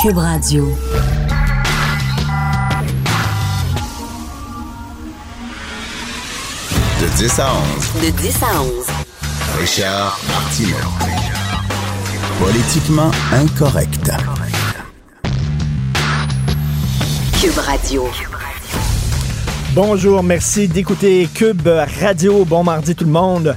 [0.00, 0.64] Cube Radio.
[7.00, 7.48] De 10 à
[8.00, 8.02] 11.
[8.04, 8.70] De 10 à 11.
[9.58, 10.76] Richard Martineau.
[12.38, 14.12] Politiquement incorrect.
[17.40, 18.08] Cube Radio.
[19.74, 21.68] Bonjour, merci d'écouter Cube
[22.00, 22.44] Radio.
[22.44, 23.56] Bon mardi tout le monde.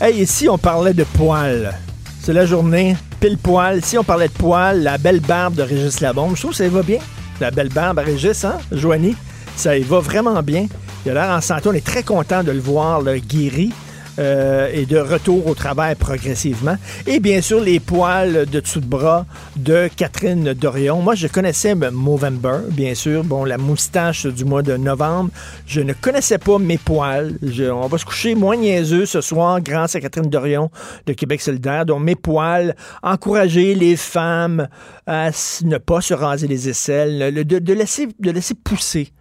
[0.00, 1.72] Hey, ici on parlait de poils.
[2.20, 3.82] C'est la journée, pile poil.
[3.84, 6.66] Si on parlait de poils, la belle barbe de Régis Labombe, je trouve que ça
[6.66, 6.98] y va bien.
[7.40, 9.16] La belle barbe à Régis, hein, Joanie?
[9.56, 10.66] Ça y va vraiment bien.
[11.04, 11.68] Il a l'air en santé.
[11.68, 13.72] On est très content de le voir guéri.
[14.18, 16.76] Euh, et de retour au travail progressivement.
[17.06, 21.02] Et bien sûr, les poils de dessous de bras de Catherine Dorion.
[21.02, 23.24] Moi, je connaissais Movember, bien sûr.
[23.24, 25.30] Bon, la moustache du mois de novembre.
[25.66, 27.34] Je ne connaissais pas mes poils.
[27.72, 30.70] On va se coucher moins niaiseux ce soir grâce à Catherine Dorion
[31.06, 31.84] de Québec solidaire.
[31.86, 34.68] Donc, mes poils, encourager les femmes
[35.06, 35.30] à
[35.62, 39.12] ne pas se raser les aisselles, le- de, de laisser, de laisser pousser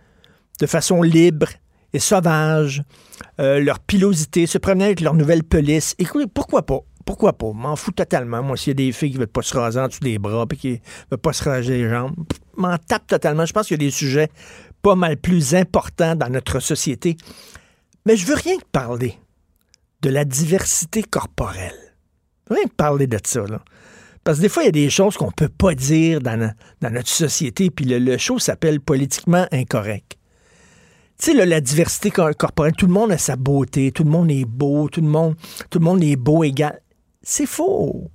[0.61, 1.47] de façon libre
[1.95, 2.83] et sauvage
[3.39, 5.95] euh, leur pilosité, se promener avec leur nouvelle pelisse.
[5.97, 6.79] Écoutez, pourquoi pas?
[7.05, 7.53] Pourquoi pas?
[7.53, 8.43] M'en fous totalement.
[8.43, 10.19] Moi, s'il y a des filles qui ne veulent pas se raser en dessous des
[10.19, 10.77] bras et qui ne
[11.11, 12.15] veulent pas se raser les jambes,
[12.57, 13.45] m'en tape totalement.
[13.45, 14.29] Je pense qu'il y a des sujets
[14.81, 17.15] pas mal plus importants dans notre société.
[18.05, 19.17] Mais je veux rien que parler
[20.01, 21.95] de la diversité corporelle.
[22.47, 23.41] Je veux rien que parler de ça.
[24.23, 26.89] Parce que des fois, il y a des choses qu'on peut pas dire dans, dans
[26.89, 30.14] notre société, puis le, le show s'appelle politiquement incorrect.
[31.17, 34.29] Tu sais, la diversité cor- corporelle, tout le monde a sa beauté, tout le monde
[34.31, 36.81] est beau, tout le monde, est beau égal.
[37.21, 38.11] C'est faux.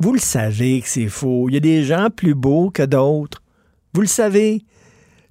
[0.00, 1.48] Vous le savez que c'est faux.
[1.48, 3.42] Il y a des gens plus beaux que d'autres.
[3.92, 4.62] Vous le savez.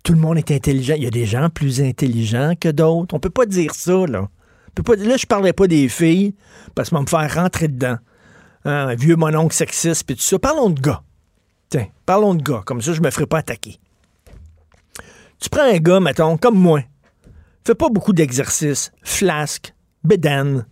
[0.04, 0.94] Tout le monde est intelligent.
[0.96, 3.16] Il y a des gens plus intelligents que d'autres.
[3.16, 4.30] On peut pas dire ça, là.
[4.70, 6.36] On peut pas, là, je parlais pas des filles,
[6.76, 7.98] parce qu'on va me faire rentrer dedans.
[8.66, 10.40] Hein, un vieux mononcle sexiste, puis tout ça.
[10.40, 11.04] Parlons de gars.
[11.70, 12.62] Tiens, parlons de gars.
[12.66, 13.80] Comme ça, je me ferai pas attaquer.
[15.44, 16.84] Tu prends un gars, mettons, comme moi.
[17.68, 18.94] Fait pas beaucoup d'exercices.
[19.04, 20.66] Flasque, bédane,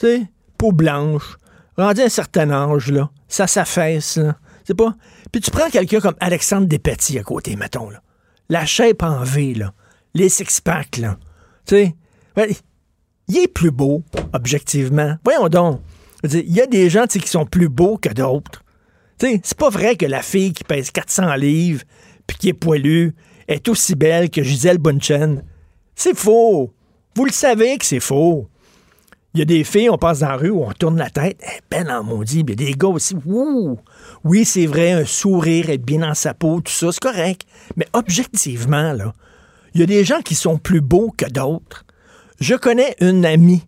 [0.00, 0.26] tu
[0.58, 1.36] peau blanche,
[1.76, 3.08] rendu un certain âge, là.
[3.28, 4.36] Ça s'affaisse, là.
[4.64, 4.96] C'est pas?
[5.30, 8.02] Puis tu prends quelqu'un comme Alexandre Despetit à côté, mettons, là.
[8.48, 9.72] La shape en V, là.
[10.14, 11.16] Les six-packs, là.
[11.64, 11.94] Tu sais?
[12.36, 12.50] Ouais,
[13.28, 15.14] il est plus beau, objectivement.
[15.22, 15.82] Voyons donc.
[16.24, 18.64] Il y a des gens qui sont plus beaux que d'autres.
[19.20, 21.84] C'est pas vrai que la fille qui pèse 400 livres
[22.26, 23.14] puis qui est poilue
[23.54, 25.42] est aussi belle que Gisèle Bunchen.
[25.94, 26.72] C'est faux.
[27.14, 28.48] Vous le savez que c'est faux.
[29.34, 31.58] Il y a des filles, on passe dans la rue on tourne la tête, elle
[31.58, 32.40] est belle en maudit.
[32.40, 33.78] Il y a des gars aussi, ouh!
[34.24, 37.46] Oui, c'est vrai, un sourire, être bien dans sa peau, tout ça, c'est correct.
[37.76, 38.92] Mais objectivement,
[39.74, 41.84] il y a des gens qui sont plus beaux que d'autres.
[42.40, 43.62] Je connais une amie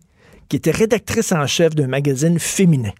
[0.49, 2.91] qui était rédactrice en chef d'un magazine féminin.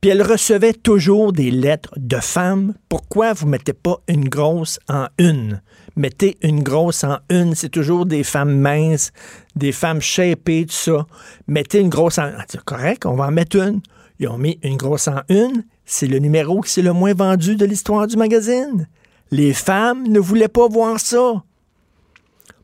[0.00, 2.74] Puis elle recevait toujours des lettres de femmes.
[2.88, 5.60] Pourquoi vous mettez pas une grosse en une?
[5.94, 7.54] Mettez une grosse en une.
[7.54, 9.12] C'est toujours des femmes minces,
[9.56, 11.06] des femmes shapées, tout ça.
[11.46, 12.30] Mettez une grosse en...
[12.38, 13.82] Ah, C'est correct, on va en mettre une.
[14.18, 15.64] Ils ont mis une grosse en une.
[15.84, 18.88] C'est le numéro qui c'est le moins vendu de l'histoire du magazine.
[19.30, 21.42] Les femmes ne voulaient pas voir ça.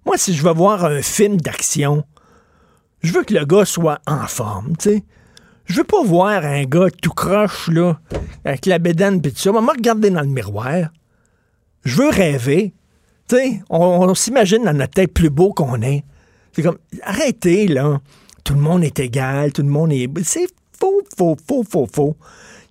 [0.07, 2.05] Moi, si je veux voir un film d'action,
[3.03, 5.05] je veux que le gars soit en forme, tu sais.
[5.67, 7.99] Je veux pas voir un gars tout croche, là,
[8.45, 9.53] avec la bédaine pis tout ça.
[9.53, 10.91] Maman, regarder dans le miroir.
[11.85, 12.73] Je veux rêver.
[13.29, 16.05] Tu sais, on, s'imagine dans notre tête plus beau qu'on est.
[16.53, 18.01] C'est comme, arrêtez, là.
[18.45, 20.09] Tout le monde est égal, tout le monde est...
[20.23, 20.47] C'est
[20.79, 22.17] faux, faux, faux, faux, faux.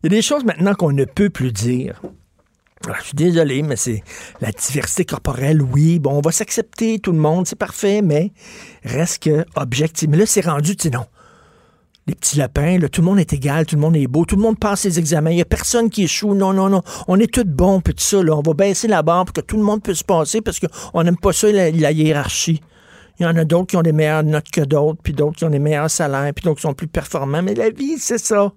[0.02, 2.02] Il y a des choses maintenant qu'on ne peut plus dire.
[2.86, 4.04] Alors, je suis désolé, mais c'est
[4.40, 6.00] la diversité corporelle, oui.
[6.00, 8.32] Bon, on va s'accepter, tout le monde, c'est parfait, mais
[8.84, 10.08] reste que objectif.
[10.08, 11.06] Mais là, c'est rendu, tu sais, non.
[12.08, 14.36] Les petits lapins, là, tout le monde est égal, tout le monde est beau, tout
[14.36, 16.36] le monde passe ses examens, il n'y a personne qui échoue.
[16.36, 16.84] Non, non, non.
[17.08, 18.18] On est tous bons, puis tout ça.
[18.20, 21.18] On va baisser la barre pour que tout le monde puisse passer parce qu'on n'aime
[21.18, 22.62] pas ça, la, la hiérarchie.
[23.20, 25.46] Il y en a d'autres qui ont des meilleures notes que d'autres, puis d'autres qui
[25.46, 27.42] ont des meilleurs salaires, puis d'autres qui sont plus performants.
[27.42, 28.54] Mais la vie, c'est ça.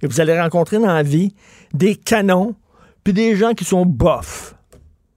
[0.00, 1.34] Et vous allez rencontrer dans la vie
[1.74, 2.54] des canons,
[3.02, 4.54] puis des gens qui sont bofs.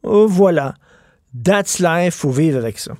[0.02, 0.74] Oh, voilà.
[1.44, 2.94] That's life, faut vivre avec ça.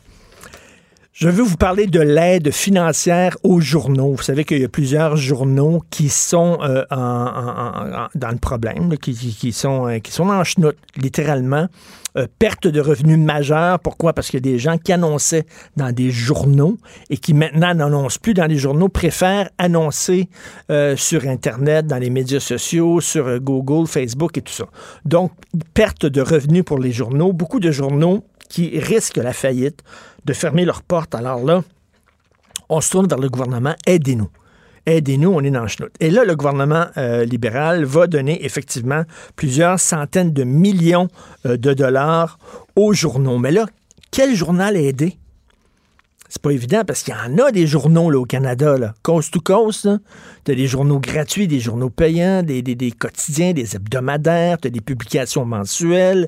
[1.18, 4.12] Je veux vous parler de l'aide financière aux journaux.
[4.12, 9.88] Vous savez qu'il y a plusieurs journaux qui sont euh, dans le problème, qui, sont,
[9.88, 11.70] euh, qui sont en chenoute, littéralement.
[12.18, 13.80] Euh, perte de revenus majeure.
[13.80, 14.12] Pourquoi?
[14.12, 15.46] Parce qu'il y a des gens qui annonçaient
[15.78, 16.78] dans des journaux
[17.10, 20.28] et qui maintenant n'annoncent plus dans les journaux, préfèrent annoncer
[20.98, 24.66] sur Internet, dans les médias sociaux, sur Google, Facebook et tout ça.
[25.06, 25.32] Donc,
[25.74, 27.32] perte de revenus pour les journaux.
[27.32, 29.82] Beaucoup de journaux qui risquent la faillite
[30.26, 31.16] de fermer leurs portes.
[31.16, 31.64] Alors là,
[32.70, 33.76] on se tourne vers le gouvernement.
[33.86, 34.30] Aidez-nous.
[34.86, 35.94] Aidez-nous, on est dans le chenoute.
[36.00, 39.04] Et là, le gouvernement euh, libéral va donner effectivement
[39.36, 41.08] plusieurs centaines de millions
[41.46, 42.38] euh, de dollars
[42.76, 43.40] aux journaux.
[43.40, 43.66] Mais là,
[44.12, 45.18] quel journal aider?
[46.30, 49.40] C'est pas évident parce qu'il y en a des journaux là, au Canada, coast to
[49.40, 49.88] coast.
[50.44, 54.72] Tu as des journaux gratuits, des journaux payants, des, des quotidiens, des hebdomadaires, tu as
[54.72, 56.28] des publications mensuelles.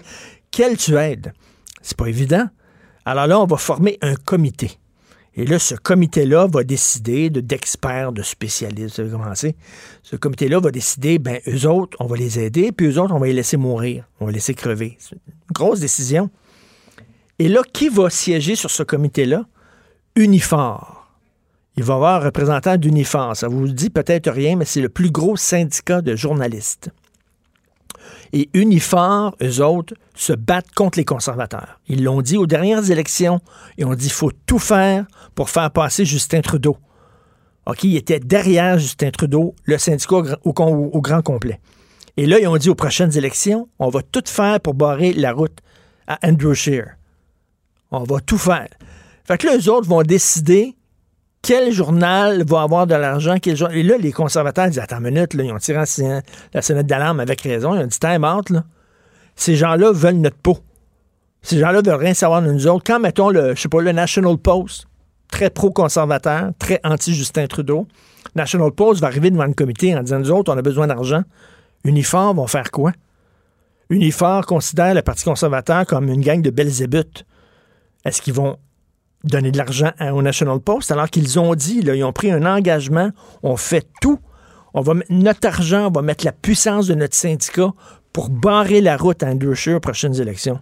[0.49, 1.33] Quel tu aides?
[1.81, 2.47] C'est pas évident.
[3.07, 4.69] Alors là, on va former un comité.
[5.33, 9.56] Et là, ce comité-là va décider d'experts, de, spécialistes, vous commencer.
[10.04, 13.19] Ce comité-là va décider, ben, eux autres, on va les aider, puis eux autres, on
[13.19, 14.98] va les laisser mourir, on va les laisser crever.
[15.00, 16.30] C'est une grosse décision.
[17.39, 19.45] Et là, qui va siéger sur ce comité-là?
[20.18, 21.07] Unifor.
[21.77, 23.38] Il va y avoir un représentant d'Unifor.
[23.38, 26.89] Ça vous dit peut-être rien, mais c'est le plus gros syndicat de journalistes.
[28.33, 31.79] Et Unifor, eux autres, se battent contre les conservateurs.
[31.88, 33.39] Ils l'ont dit aux dernières élections
[33.77, 36.77] et ont dit qu'il faut tout faire pour faire passer Justin Trudeau.
[37.65, 41.59] OK, ils étaient derrière Justin Trudeau, le syndicat au, au, grand complet.
[42.15, 45.33] Et là, ils ont dit aux prochaines élections, on va tout faire pour barrer la
[45.33, 45.59] route
[46.07, 46.95] à Andrew Scheer.
[47.91, 48.69] On va tout faire.
[49.25, 50.76] Fait que là, eux autres vont décider
[51.47, 53.35] quel journal va avoir de l'argent?
[53.45, 55.81] Et là, les conservateurs disent Attends une minute, là, ils ont tiré
[56.53, 57.73] la sonnette d'alarme avec raison.
[57.73, 58.65] Ils ont dit Time out, là.
[59.38, 60.57] Ces gens-là veulent notre peau.
[61.41, 62.83] Ces gens-là veulent rien savoir de nous autres.
[62.85, 64.88] Quand, mettons, le, je sais pas, le National Post,
[65.31, 67.88] très pro-conservateur, très anti-Justin Trudeau,
[68.35, 71.21] National Post va arriver devant le comité en disant Nous autres, on a besoin d'argent.
[71.85, 72.91] Unifor vont faire quoi?
[73.89, 77.25] Unifor considère le Parti conservateur comme une gang de Belzébuth.
[78.03, 78.57] Est-ce qu'ils vont
[79.23, 83.11] donner de l'argent au National Post, alors qu'ils ont dit, ils ont pris un engagement,
[83.43, 84.19] on fait tout,
[84.73, 87.73] on va mettre notre argent, on va mettre la puissance de notre syndicat
[88.13, 90.59] pour barrer la route à Andrew Scheer aux prochaines élections.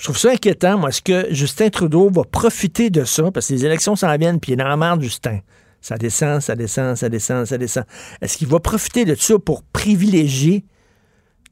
[0.00, 0.88] Je trouve ça inquiétant, moi.
[0.88, 3.30] Est-ce que Justin Trudeau va profiter de ça?
[3.30, 5.40] Parce que les élections s'en viennent, puis il est dans la merde, Justin.
[5.82, 7.84] Ça descend, ça descend, ça descend, ça descend.
[8.22, 10.64] Est-ce qu'il va profiter de ça pour privilégier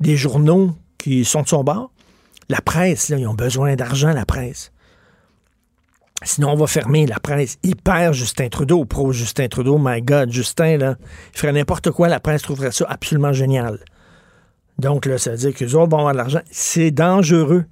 [0.00, 1.90] des journaux qui sont de son bord?
[2.48, 4.72] La presse, là, ils ont besoin d'argent, la presse.
[6.24, 7.58] Sinon, on va fermer la presse.
[7.62, 10.96] Hyper Justin Trudeau, pro Justin Trudeau, my God, Justin, là,
[11.32, 13.78] il ferait n'importe quoi, la presse trouverait ça absolument génial.
[14.78, 16.40] Donc, là, ça veut dire qu'eux de l'argent.
[16.50, 17.64] C'est dangereux.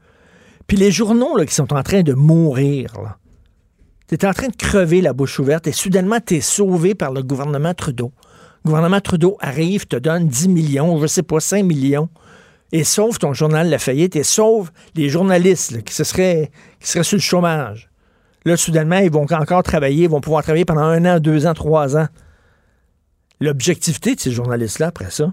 [0.66, 3.18] Puis les journaux, qui sont en train de mourir, là.
[4.10, 7.22] es en train de crever la bouche ouverte et soudainement, tu es sauvé par le
[7.22, 8.12] gouvernement Trudeau.
[8.64, 12.08] Le gouvernement Trudeau arrive, te donne 10 millions, je sais pas, 5 millions,
[12.72, 16.50] et sauve ton journal La Faillite et sauve les journalistes qui, se seraient,
[16.80, 17.88] qui seraient sur le chômage.
[18.46, 21.52] Là, soudainement, ils vont encore travailler, ils vont pouvoir travailler pendant un an, deux ans,
[21.52, 22.06] trois ans.
[23.40, 25.32] L'objectivité de ces journalistes-là, après ça,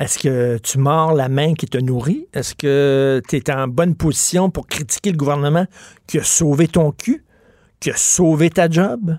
[0.00, 2.26] est-ce que tu mords la main qui te nourrit?
[2.34, 5.66] Est-ce que tu es en bonne position pour critiquer le gouvernement
[6.08, 7.24] qui a sauvé ton cul,
[7.78, 9.16] qui a sauvé ta job?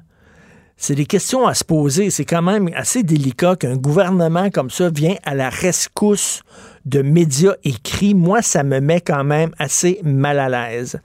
[0.75, 2.09] C'est des questions à se poser.
[2.09, 6.41] C'est quand même assez délicat qu'un gouvernement comme ça vienne à la rescousse
[6.83, 8.13] de médias écrits.
[8.13, 10.99] Moi, ça me met quand même assez mal à l'aise.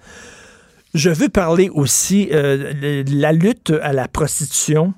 [0.94, 4.92] Je veux parler aussi euh, de la lutte à la prostitution.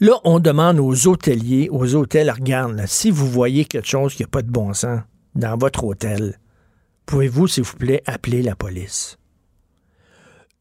[0.00, 4.28] Là, on demande aux hôteliers, aux hôtels, regarde, si vous voyez quelque chose qui n'a
[4.28, 5.00] pas de bon sens
[5.34, 6.38] dans votre hôtel,
[7.06, 9.18] pouvez-vous, s'il vous plaît, appeler la police?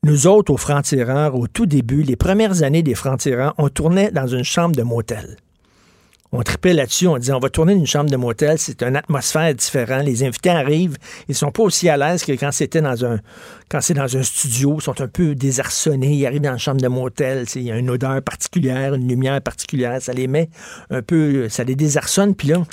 [0.04, 4.28] Nous autres, aux francs-tireurs, au tout début, les premières années des francs-tireurs, on tournait dans
[4.28, 5.38] une chambre de motel
[6.36, 9.54] on tripait là-dessus, on disait on va tourner une chambre de motel, c'est une atmosphère
[9.54, 10.04] différente.
[10.04, 10.98] Les invités arrivent,
[11.30, 13.20] ils sont pas aussi à l'aise que quand c'était dans un
[13.70, 16.82] quand c'est dans un studio, ils sont un peu désarçonnés, ils arrivent dans une chambre
[16.82, 20.50] de motel, il y a une odeur particulière, une lumière particulière, ça les met
[20.90, 22.64] un peu, ça les désarçonne, puis là,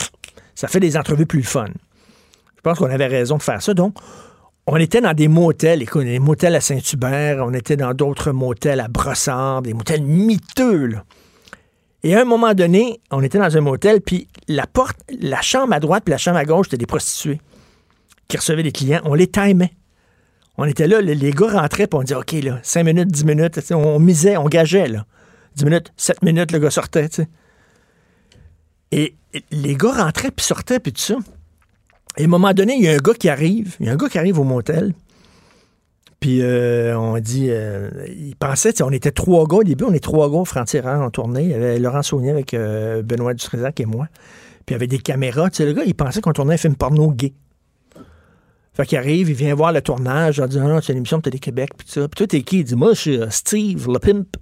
[0.55, 1.67] ça fait des entrevues plus fun.
[2.57, 3.75] Je pense qu'on avait raison de faire ça.
[3.75, 3.95] Donc,
[4.67, 8.81] on était dans des motels, écoute, des motels à Saint-Hubert, on était dans d'autres motels
[8.81, 10.97] à Brossard, des motels miteux.
[12.03, 15.75] Et à un moment donné, on était dans un motel, puis la porte, la chambre
[15.75, 17.41] à droite puis la chambre à gauche, c'était des prostituées
[18.29, 19.01] qui recevaient des clients.
[19.05, 19.73] On les timait.
[20.57, 23.73] On était là, les gars rentraient, puis on disait, OK, là, 5 minutes, 10 minutes,
[23.73, 25.07] on, misait, on gageait, là.
[25.57, 27.29] 10 minutes, 7 minutes, le gars sortait, tu sais.
[28.93, 29.15] Et
[29.51, 31.17] les gars rentraient, puis sortaient, puis tout ça.
[32.17, 33.93] Et à un moment donné, il y a un gars qui arrive, il y a
[33.93, 34.93] un gars qui arrive au motel,
[36.21, 40.05] Puis euh, on dit, euh, il pensait, on était trois gars au début, on est
[40.05, 41.45] trois gars francs-tireurs en tournée.
[41.45, 44.07] Il y avait Laurent Saunier avec euh, Benoît Dutrézac et moi.
[44.67, 45.49] Puis il y avait des caméras.
[45.49, 47.33] Tu sais, le gars, il pensait qu'on tournait un film porno gay.
[48.75, 51.23] Fait qu'il arrive, il vient voir le tournage, dit, ah non, c'est une émission de
[51.23, 52.03] Télé-Québec, puis ça.
[52.03, 52.61] Puis toi, t'es qui?
[52.61, 54.37] Il dit, moi, je suis euh, Steve le pimp.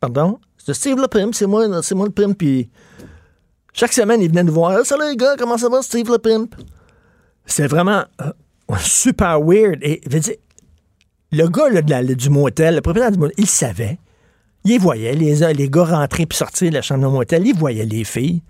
[0.00, 0.38] Pardon?
[0.56, 2.38] C'est Steve le pimp, c'est moi, c'est moi le pimp.
[2.38, 2.70] Puis
[3.74, 4.78] chaque semaine, il venait nous voir.
[4.78, 6.54] Ah, Salut les gars, comment ça va, Steve le pimp?
[7.44, 8.04] C'était vraiment
[8.78, 9.78] super weird.
[9.82, 10.00] Et
[11.34, 13.98] le gars là, de la- du motel, le propriétaire du motel, il savait.
[14.64, 17.46] Il voyait les, les gars rentrer puis sortir de la chambre de motel.
[17.46, 18.42] Il voyait les filles.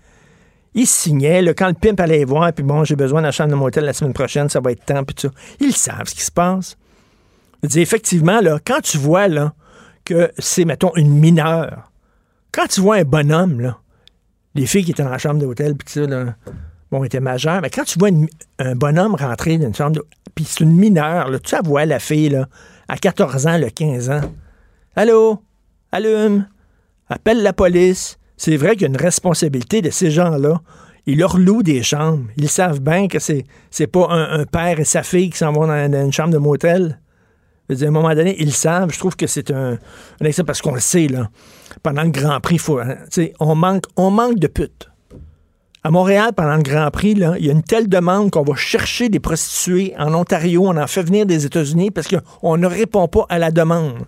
[0.73, 1.53] Il signait.
[1.53, 3.85] quand le pimp allait les voir, puis bon, j'ai besoin de la chambre de motel
[3.85, 5.33] la semaine prochaine, ça va être temps, puis tout ça.
[5.59, 6.77] Ils savent ce qui se passe.
[7.63, 9.53] Je dis, effectivement, là, quand tu vois là,
[10.03, 11.91] que c'est, mettons, une mineure,
[12.51, 13.77] quand tu vois un bonhomme, là,
[14.53, 16.01] les filles qui étaient dans la chambre d'hôtel, puis ça,
[16.91, 18.09] bon, étaient majeures, mais quand tu vois
[18.59, 20.01] un bonhomme rentrer dans une chambre
[20.35, 22.47] puis c'est une mineure, là, tu voit la fille, là,
[22.87, 24.21] à 14 ans, le 15 ans.
[24.95, 25.41] Allô?
[25.91, 26.47] Allume?
[27.09, 28.17] Appelle la police.
[28.37, 30.61] C'est vrai qu'il y a une responsabilité de ces gens-là.
[31.05, 32.25] Ils leur louent des chambres.
[32.37, 35.67] Ils savent bien que c'est, c'est pas un, père et sa fille qui s'en vont
[35.67, 36.99] dans, une chambre de motel.
[37.69, 38.91] À un moment donné, ils savent.
[38.91, 39.77] Je trouve que c'est un,
[40.19, 41.29] exemple parce qu'on le sait, là.
[41.83, 42.97] Pendant le Grand Prix, faut, hein,
[43.39, 44.89] on, manque, on manque de putes.
[45.85, 48.55] À Montréal, pendant le Grand Prix, là, il y a une telle demande qu'on va
[48.55, 50.63] chercher des prostituées en Ontario.
[50.65, 53.99] On en fait venir des États-Unis parce qu'on ne répond pas à la demande.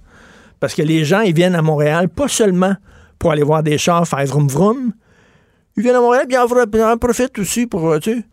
[0.60, 2.76] Parce que les gens, ils viennent à Montréal, pas seulement
[3.20, 4.92] pour aller voir des chars faire vroom vroom.
[5.76, 6.36] Ils viennent à Montréal, puis
[6.80, 8.26] ils en, profitent aussi pour, euh, tu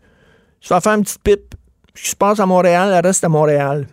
[0.59, 1.53] se faire une petite pipe.
[1.93, 3.85] Ce qui se passe à Montréal, elle reste à Montréal.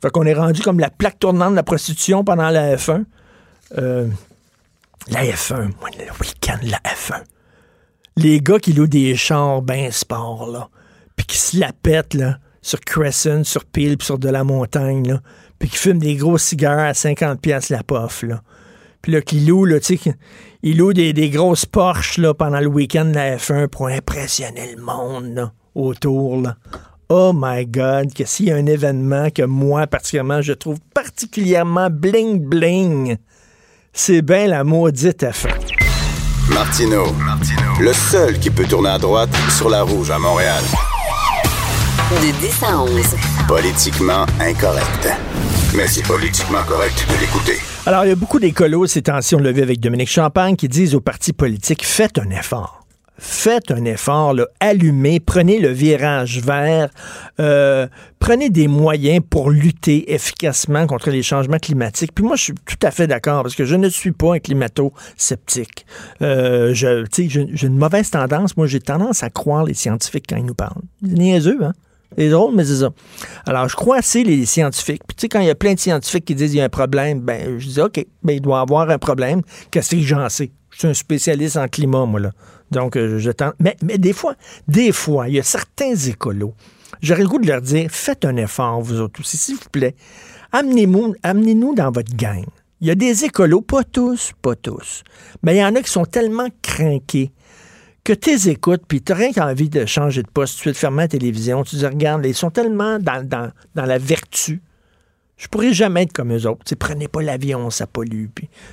[0.00, 3.04] Fait qu'on est rendu comme la plaque tournante de la prostitution pendant la F1.
[3.76, 4.08] Euh,
[5.10, 7.22] la F1, moi, le week-end, la F1.
[8.16, 10.68] Les gars qui louent des chars ben sport, là,
[11.16, 15.20] puis qui se la pètent, là, sur Crescent, sur Peel, sur de la montagne, là,
[15.58, 18.42] puis qui fument des gros cigares à 50 pièces la pof, là.
[19.02, 20.14] Puis là, qui louent, là, tu sais,
[20.62, 24.80] ils louent des, grosses Porsche, là, pendant le week-end de la F1 pour impressionner le
[24.80, 26.56] monde, là, autour, là.
[27.08, 31.90] Oh my God, que s'il y a un événement que moi, particulièrement, je trouve particulièrement
[31.90, 33.18] bling-bling,
[33.92, 35.73] c'est bien la maudite F1.
[36.48, 37.06] Martino,
[37.80, 40.62] le seul qui peut tourner à droite sur la rouge à Montréal.
[42.10, 42.90] De 10 à 11.
[43.48, 45.08] Politiquement incorrect.
[45.74, 47.58] Mais c'est politiquement correct de l'écouter.
[47.86, 50.68] Alors, il y a beaucoup d'écolos ces temps-ci, on l'a vu avec Dominique Champagne, qui
[50.68, 52.83] disent aux partis politiques, faites un effort.
[53.16, 56.90] Faites un effort, allumez, prenez le virage vert,
[57.38, 57.86] euh,
[58.18, 62.12] prenez des moyens pour lutter efficacement contre les changements climatiques.
[62.12, 64.38] Puis moi, je suis tout à fait d'accord parce que je ne suis pas un
[64.40, 65.86] climato-sceptique.
[66.22, 67.04] Euh, j'ai
[67.62, 68.56] une mauvaise tendance.
[68.56, 70.82] Moi, j'ai tendance à croire les scientifiques quand ils nous parlent.
[71.02, 71.72] C'est niaiseux, hein?
[72.16, 72.90] C'est drôle, mais c'est ça.
[73.46, 75.02] Alors, je crois assez les scientifiques.
[75.06, 76.64] Puis, tu sais, quand il y a plein de scientifiques qui disent qu'il y a
[76.64, 79.42] un problème, ben, je dis, OK, ben, il doit y avoir un problème.
[79.70, 80.50] Qu'est-ce que j'en sais?
[80.74, 82.32] Je suis un spécialiste en climat, moi, là.
[82.70, 83.54] Donc, euh, je tente.
[83.60, 84.34] Mais, des fois,
[84.66, 86.54] des fois, il y a certains écolos.
[87.00, 89.94] J'aurais le goût de leur dire, faites un effort, vous autres aussi, s'il vous plaît.
[90.52, 92.44] Amenez-nous amenez dans votre gang.
[92.80, 95.04] Il y a des écolos, pas tous, pas tous.
[95.42, 97.32] Mais il y en a qui sont tellement craqués
[98.02, 101.08] que tu écoutes, puis tu rien qu'envie de changer de poste, tu te fermer la
[101.08, 104.60] télévision, tu dis, regarde, ils sont tellement dans la vertu.
[105.44, 106.64] Je pourrais jamais être comme eux autres.
[106.64, 108.28] Tu sais, prenez pas l'avion, ça pollue.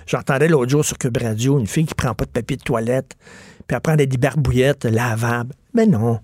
[0.07, 3.17] J'entendais l'autre jour sur Cube Radio une fille qui prend pas de papier de toilette,
[3.67, 5.53] puis elle prend des barbouillettes lavables.
[5.73, 6.21] Mais non,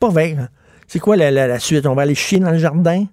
[0.00, 0.36] pas vrai.
[0.40, 0.48] hein.
[0.88, 1.84] C'est quoi la, la- la suite?
[1.86, 3.04] On va aller chier dans le jardin?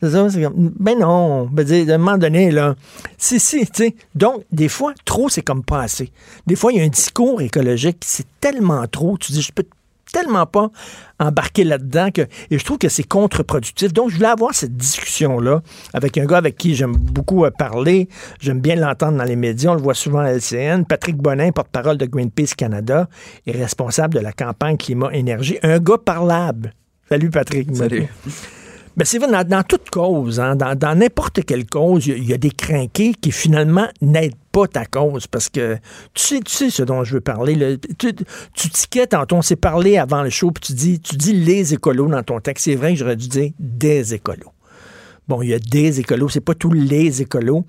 [0.00, 0.28] C'est ça?
[0.38, 0.52] Non.
[0.78, 2.76] Ben, à un moment donné, là.
[3.16, 3.92] Si, si, tu.
[4.14, 6.12] Donc, des fois, trop, c'est comme pas assez.
[6.46, 9.18] Des fois, il y a un discours écologique, c'est tellement trop.
[9.18, 9.64] Tu dis, je peux
[10.12, 10.70] tellement pas
[11.18, 13.92] embarquer là-dedans que et je trouve que c'est contre-productif.
[13.92, 15.62] Donc je voulais avoir cette discussion là
[15.92, 18.08] avec un gars avec qui j'aime beaucoup euh, parler,
[18.40, 21.98] j'aime bien l'entendre dans les médias, on le voit souvent à LCN, Patrick Bonin, porte-parole
[21.98, 23.08] de Greenpeace Canada
[23.46, 26.72] et responsable de la campagne climat énergie, un gars parlable.
[27.08, 27.74] Salut Patrick.
[27.74, 28.06] Salut.
[28.98, 32.50] Ben, c'est vrai, dans, toute cause, hein, dans n'importe quelle cause, il y a- des
[32.50, 35.76] crinqués qui finalement n'aident pas ta cause parce que
[36.14, 37.54] tu sais, ce dont je veux parler.
[37.54, 37.76] là.
[37.96, 41.74] Tu, tu tantôt, on s'est parlé avant le show, puis tu dis, tu dis les
[41.74, 42.64] écolos dans ton texte.
[42.64, 44.52] C'est vrai que j'aurais dû dire des écolos.
[45.28, 47.64] Bon, il y a des écolos, c'est pas tous les écolos.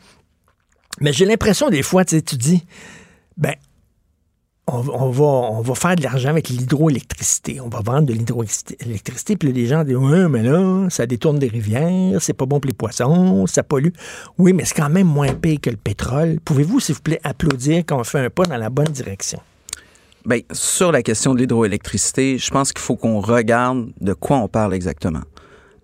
[1.00, 2.66] Mais j'ai l'impression des fois, tu sais, tu dis,
[3.38, 3.54] ben,
[4.72, 7.60] on, va, faire de l'argent avec l'hydroélectricité.
[7.62, 9.38] On va vendre de l'hydroélectricité.
[9.38, 12.68] Puis les gens disent Ouais, mais là, ça détourne des rivières, c'est pas bon pour
[12.68, 13.94] les poissons, ça pollue.
[14.38, 16.40] Oui, mais c'est quand même moins pire que le pétrole.
[16.44, 19.40] Pouvez-vous, s'il vous plaît, applaudir quand on fait un pas dans la bonne direction?
[20.26, 24.48] Bien, sur la question de l'hydroélectricité, je pense qu'il faut qu'on regarde de quoi on
[24.48, 25.22] parle exactement.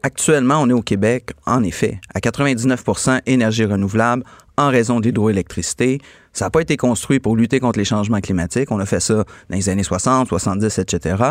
[0.03, 4.23] Actuellement, on est au Québec, en effet, à 99% énergie renouvelable
[4.57, 5.99] en raison de l'hydroélectricité.
[6.35, 8.69] Ça n'a pas été construit pour lutter contre les changements climatiques.
[8.69, 11.23] On a fait ça dans les années 60, 70, etc.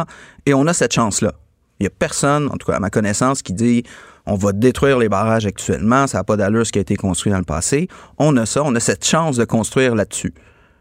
[0.46, 1.34] Et on a cette chance-là.
[1.78, 3.82] Il n'y a personne, en tout cas à ma connaissance, qui dit
[4.24, 7.30] on va détruire les barrages actuellement, ça n'a pas d'allure ce qui a été construit
[7.30, 7.88] dans le passé.
[8.16, 10.32] On a ça, on a cette chance de construire là-dessus.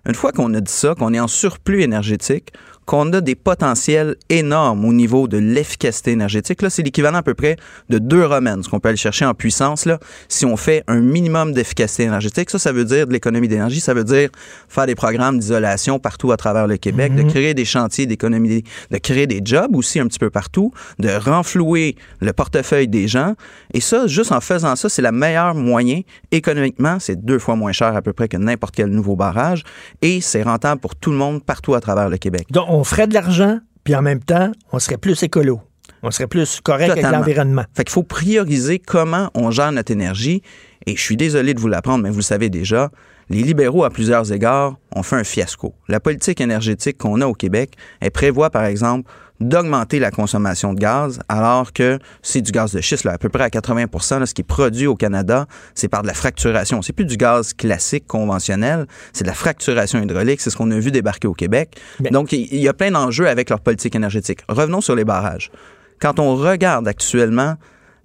[0.07, 2.53] Une fois qu'on a dit ça, qu'on est en surplus énergétique,
[2.85, 6.61] qu'on a des potentiels énormes au niveau de l'efficacité énergétique.
[6.61, 7.55] Là, c'est l'équivalent à peu près
[7.89, 9.85] de deux romaines, ce qu'on peut aller chercher en puissance.
[9.85, 13.79] Là, si on fait un minimum d'efficacité énergétique, ça, ça veut dire de l'économie d'énergie,
[13.79, 14.29] ça veut dire
[14.67, 18.97] faire des programmes d'isolation partout à travers le Québec, de créer des chantiers d'économie, de
[18.97, 23.35] créer des jobs aussi un petit peu partout, de renflouer le portefeuille des gens.
[23.73, 26.97] Et ça, juste en faisant ça, c'est le meilleur moyen économiquement.
[26.99, 29.63] C'est deux fois moins cher à peu près que n'importe quel nouveau barrage
[30.01, 32.47] et c'est rentable pour tout le monde partout à travers le Québec.
[32.51, 35.61] Donc, on ferait de l'argent, puis en même temps, on serait plus écolo.
[36.01, 37.63] On serait plus correct avec l'environnement.
[37.75, 40.41] Fait qu'il faut prioriser comment on gère notre énergie.
[40.85, 42.91] Et je suis désolé de vous l'apprendre, mais vous le savez déjà,
[43.29, 45.75] les libéraux, à plusieurs égards, ont fait un fiasco.
[45.87, 50.79] La politique énergétique qu'on a au Québec, elle prévoit, par exemple, d'augmenter la consommation de
[50.79, 54.33] gaz, alors que c'est du gaz de schiste, là, à peu près à 80% ce
[54.33, 56.81] qui est produit au Canada, c'est par de la fracturation.
[56.81, 60.79] C'est plus du gaz classique, conventionnel, c'est de la fracturation hydraulique, c'est ce qu'on a
[60.79, 61.77] vu débarquer au Québec.
[62.11, 64.39] Donc, il y a plein d'enjeux avec leur politique énergétique.
[64.47, 65.51] Revenons sur les barrages.
[65.99, 67.55] Quand on regarde actuellement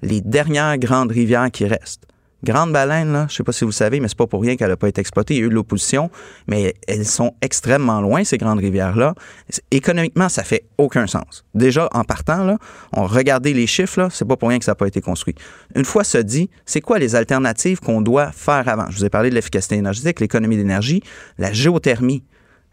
[0.02, 2.06] les dernières grandes rivières qui restent,
[2.44, 4.68] Grande baleine, là, je sais pas si vous savez, mais c'est pas pour rien qu'elle
[4.68, 5.34] n'a pas été exploitée.
[5.34, 6.08] Il y a eu de l'opposition,
[6.46, 9.14] mais elles sont extrêmement loin, ces grandes rivières-là.
[9.72, 11.44] Économiquement, ça fait aucun sens.
[11.54, 12.56] Déjà, en partant, là,
[12.92, 15.34] on regardait les chiffres, là, c'est pas pour rien que ça n'a pas été construit.
[15.74, 18.88] Une fois ça dit, c'est quoi les alternatives qu'on doit faire avant?
[18.90, 21.02] Je vous ai parlé de l'efficacité énergétique, l'économie d'énergie,
[21.38, 22.22] la géothermie.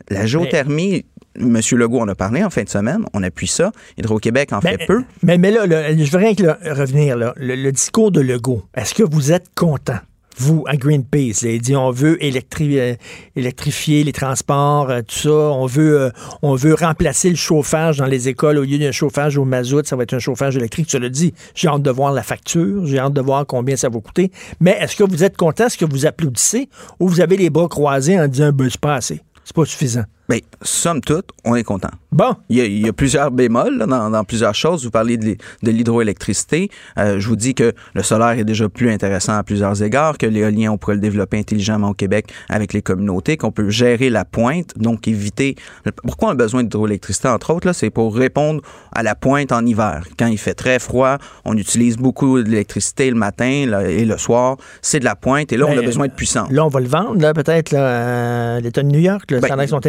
[0.09, 1.05] La géothermie,
[1.39, 1.59] M.
[1.73, 3.05] Legault en a parlé en fin de semaine.
[3.13, 3.71] On appuie ça.
[3.97, 5.03] Hydro-Québec en fait peu.
[5.23, 6.33] Mais, mais là, je veux rien
[6.73, 7.17] revenir.
[7.17, 7.33] Là.
[7.37, 9.97] Le, discours de Legault, est-ce que vous êtes content?
[10.37, 12.95] Vous, à Greenpeace, il dit on veut euh,
[13.37, 15.29] électrifier les transports, euh, tout ça.
[15.29, 16.09] On veut, euh,
[16.41, 18.57] on veut remplacer le chauffage dans les écoles.
[18.57, 20.87] Au lieu d'un chauffage au mazout, ça va être un chauffage électrique.
[20.87, 21.33] Tu l'as dit.
[21.53, 22.85] J'ai hâte de voir la facture.
[22.85, 24.29] J'ai hâte de voir combien ça va coûter.
[24.59, 25.67] Mais est-ce que vous êtes content?
[25.67, 26.67] Est-ce que vous applaudissez?
[26.99, 29.21] Ou vous avez les bras croisés en disant, ben, c'est pas assez?
[29.45, 30.03] C'est pas suffisant.
[30.27, 31.91] Bien, somme toute, on est content.
[32.11, 32.35] Bon.
[32.49, 34.83] Il y a, plusieurs bémols dans, plusieurs choses.
[34.83, 36.69] Vous parlez de, l'hydroélectricité.
[36.97, 40.25] Euh, je vous dis que le solaire est déjà plus intéressant à plusieurs égards, que
[40.25, 44.25] l'éolien, on pourrait le développer intelligemment au Québec avec les communautés, qu'on peut gérer la
[44.25, 45.55] pointe, donc éviter...
[46.03, 47.71] Pourquoi on a besoin d'hydroélectricité, entre autres?
[47.73, 48.61] C'est pour répondre
[48.93, 50.05] à la pointe en hiver.
[50.17, 54.57] Quand il fait très froid, on utilise beaucoup d'électricité le matin et le soir.
[54.81, 56.49] C'est de la pointe, et là, on a ben, besoin de puissance.
[56.49, 59.29] Là, on va le vendre, peut-être, à l'État de New York.
[59.31, 59.81] Là, ben, sont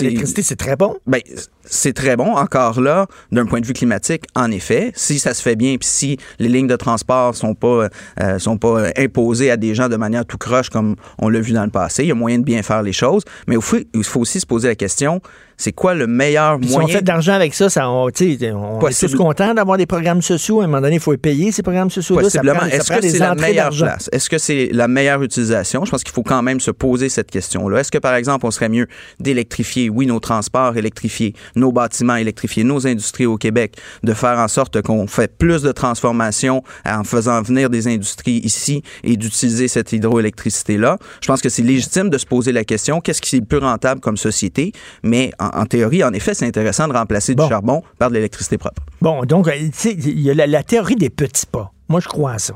[0.00, 0.96] l'électricité, c'est très bon.
[1.06, 1.20] Ben,
[1.64, 4.92] c'est très bon, encore là, d'un point de vue climatique, en effet.
[4.94, 7.88] Si ça se fait bien, puis si les lignes de transport sont pas
[8.20, 11.52] euh, sont pas imposées à des gens de manière tout croche comme on l'a vu
[11.52, 13.22] dans le passé, il y a moyen de bien faire les choses.
[13.46, 13.56] Mais
[13.94, 15.20] il faut aussi se poser la question
[15.58, 16.70] c'est quoi le meilleur moyen.
[16.70, 19.86] Si on fait de l'argent avec ça, ça on, on est tous contents d'avoir des
[19.86, 20.60] programmes sociaux.
[20.60, 22.28] À un moment donné, il faut payer ces programmes sociaux-là.
[22.28, 24.08] Est-ce que c'est la meilleure place?
[24.12, 25.84] Est-ce que c'est la meilleure utilisation?
[25.84, 27.80] Je pense qu'il faut quand même se poser cette question-là.
[27.80, 28.86] Est-ce que, par exemple, on serait mieux
[29.18, 34.48] d'électrifier, oui, nos transports électrifiés, nos bâtiments électrifiés, nos industries au Québec, de faire en
[34.48, 39.92] sorte qu'on fait plus de transformation en faisant venir des industries ici et d'utiliser cette
[39.92, 40.98] hydroélectricité-là?
[41.20, 43.58] Je pense que c'est légitime de se poser la question, qu'est-ce qui est le plus
[43.58, 44.72] rentable comme société?
[45.02, 48.82] Mais en, théorie, en effet, c'est intéressant de remplacer du charbon par de l'électricité propre.
[49.00, 51.72] Bon, donc, euh, il y a la, théorie des petits pas.
[51.88, 52.54] Moi, je crois à ça.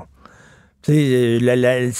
[0.88, 1.90] Euh,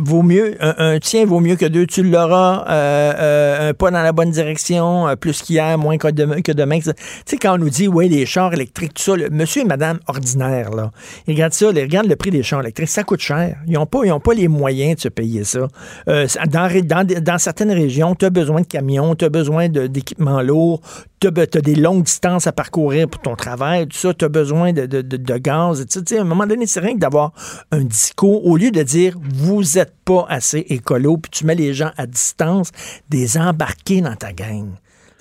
[0.00, 2.64] vaut mieux un, tien vaut mieux que deux, tu l'auras.
[2.68, 6.40] Euh, euh, un pas dans la bonne direction, plus qu'hier, moins que demain.
[6.40, 6.80] Que demain.
[6.80, 6.90] Tu
[7.24, 10.70] sais, quand on nous dit, oui, les chars électriques, tout ça, monsieur et madame ordinaire,
[10.70, 10.90] là,
[11.26, 13.56] ils regardent ça, ils regardent le prix des chars électriques, ça coûte cher.
[13.66, 15.68] Ils n'ont pas, ont pas les moyens de se payer ça.
[16.06, 20.80] dans, dans, dans, certaines régions, tu as besoin de camions, tu as besoin d'équipements lourds,
[21.28, 24.72] tu as, des longues distances à parcourir pour ton travail, tout ça, tu as besoin
[24.72, 25.84] de, de, de, gaz.
[25.86, 27.32] Tu sais, à un moment donné, c'est rien que d'avoir
[27.70, 31.74] un discours, au lieu de dire vous n'êtes pas assez écolo, puis tu mets les
[31.74, 32.70] gens à distance,
[33.08, 34.70] des embarqués dans ta gang.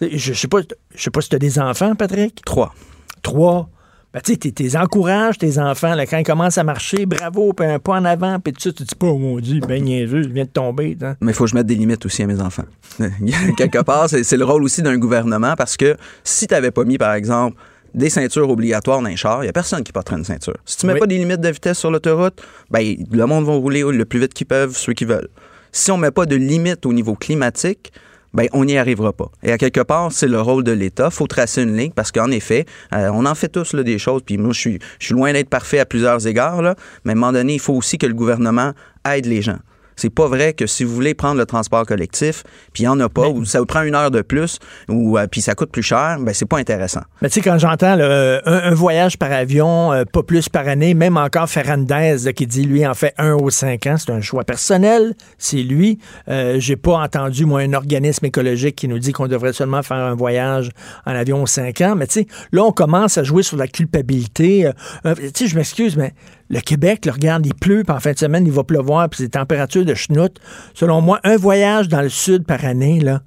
[0.01, 0.59] Je, ne sais pas,
[0.95, 2.43] je sais pas si tu as des enfants, Patrick?
[2.43, 2.73] Trois.
[3.21, 3.69] Trois.
[4.13, 7.79] Ben, tu sais, encourages tes enfants, là, quand ils commencent à marcher, bravo, puis un
[7.79, 10.27] pas en avant, puis tout ça, tu dis pas, oh mon Dieu, ben niaiseux, je
[10.27, 10.97] viens de tomber.
[11.21, 12.65] Mais il faut que je mette des limites aussi à mes enfants.
[13.57, 15.95] Quelque part, c'est le rôle aussi d'un gouvernement, parce que
[16.25, 17.55] si tu n'avais pas mis, par exemple,
[17.93, 20.57] des ceintures obligatoires dans les chars, il n'y a personne qui porterait une ceinture.
[20.65, 23.83] Si tu mets pas des limites de vitesse sur l'autoroute, ben, le monde va rouler
[23.83, 25.29] le plus vite qu'ils peuvent, ceux qui veulent.
[25.71, 27.93] Si on met pas de limites au niveau climatique,
[28.33, 29.29] ben on n'y arrivera pas.
[29.43, 31.09] Et à quelque part, c'est le rôle de l'État.
[31.09, 34.21] faut tracer une ligne parce qu'en effet, euh, on en fait tous là, des choses.
[34.25, 37.31] Puis moi, je suis, loin d'être parfait à plusieurs égards, là, mais à un moment
[37.33, 38.73] donné, il faut aussi que le gouvernement
[39.05, 39.59] aide les gens.
[40.01, 42.99] C'est pas vrai que si vous voulez prendre le transport collectif, puis il n'y en
[42.99, 44.57] a pas, ou ça vous prend une heure de plus,
[44.89, 47.01] ou euh, puis ça coûte plus cher, ben c'est pas intéressant.
[47.21, 50.67] Mais tu sais, quand j'entends là, un, un voyage par avion, euh, pas plus par
[50.67, 54.11] année, même encore Ferrandez là, qui dit lui en fait un aux cinq ans, c'est
[54.11, 55.99] un choix personnel, c'est lui.
[56.29, 59.97] Euh, J'ai pas entendu moi un organisme écologique qui nous dit qu'on devrait seulement faire
[59.97, 60.71] un voyage
[61.05, 61.93] en avion aux cinq ans.
[61.95, 64.65] Mais tu sais, là on commence à jouer sur la culpabilité.
[64.65, 64.71] Euh,
[65.05, 66.13] euh, tu sais, je m'excuse, mais
[66.51, 69.23] le Québec, le regarde, il pleut, puis en fin de semaine, il va pleuvoir, puis
[69.23, 70.37] c'est températures de schnout.
[70.73, 73.21] Selon moi, un voyage dans le sud par année, là,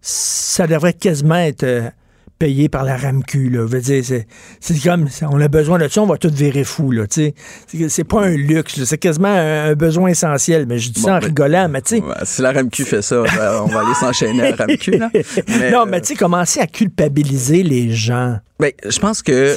[0.00, 1.88] ça devrait quasiment être euh,
[2.38, 3.50] payé par la RAMQ.
[3.50, 3.60] Là.
[3.66, 4.26] Je veux dire, c'est,
[4.60, 6.90] c'est comme, on a besoin de ça, on va tout virer fou.
[6.90, 10.66] Là, c'est, pas un luxe, c'est quasiment un, un besoin essentiel.
[10.66, 12.02] Mais je dis ça en ben, rigolant, mais tu sais.
[12.02, 14.90] Ouais, si la RAMQ fait ça, ben, on va aller s'enchaîner à la RAMQ.
[14.92, 15.10] Là.
[15.48, 18.38] Mais, non, euh, mais tu sais, commencer à culpabiliser les gens.
[18.58, 19.54] Ben, je pense que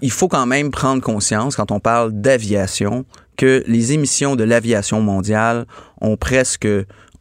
[0.00, 3.04] il faut quand même prendre conscience quand on parle d'aviation
[3.36, 5.66] que les émissions de l'aviation mondiale
[6.00, 6.68] ont presque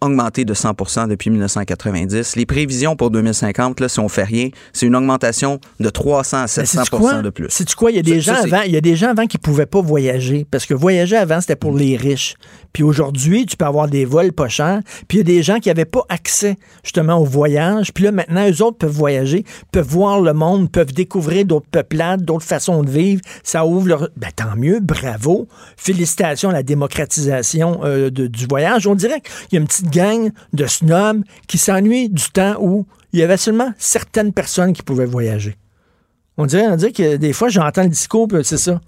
[0.03, 2.35] augmenté de 100% depuis 1990.
[2.35, 6.41] Les prévisions pour 2050, là, si on fait rien, c'est une augmentation de 300 à
[6.41, 7.21] Mais 700 sais-tu quoi?
[7.21, 7.45] de plus.
[7.49, 7.91] Sais-tu quoi?
[7.91, 9.27] Il y a des Ça- gens ça, c'est- avant, il y a des gens avant
[9.27, 12.35] qui pouvaient pas voyager parce que voyager avant c'était pour les riches.
[12.73, 14.81] Puis aujourd'hui, tu peux avoir des vols pas chers.
[15.07, 17.93] Puis il y a des gens qui avaient pas accès justement au voyage.
[17.93, 22.23] Puis là maintenant, eux autres peuvent voyager, peuvent voir le monde, peuvent découvrir d'autres peuplades,
[22.23, 23.21] d'autres façons de vivre.
[23.43, 24.09] Ça ouvre leur.
[24.15, 25.47] Ben tant mieux, bravo.
[25.77, 28.87] Félicitations à la démocratisation euh, du voyage.
[28.87, 32.85] On dirait qu'il y a une petite gang de snobs qui s'ennuient du temps où
[33.13, 35.55] il y avait seulement certaines personnes qui pouvaient voyager.
[36.37, 38.79] On dirait, on dirait que des fois, j'entends le discours, c'est ça.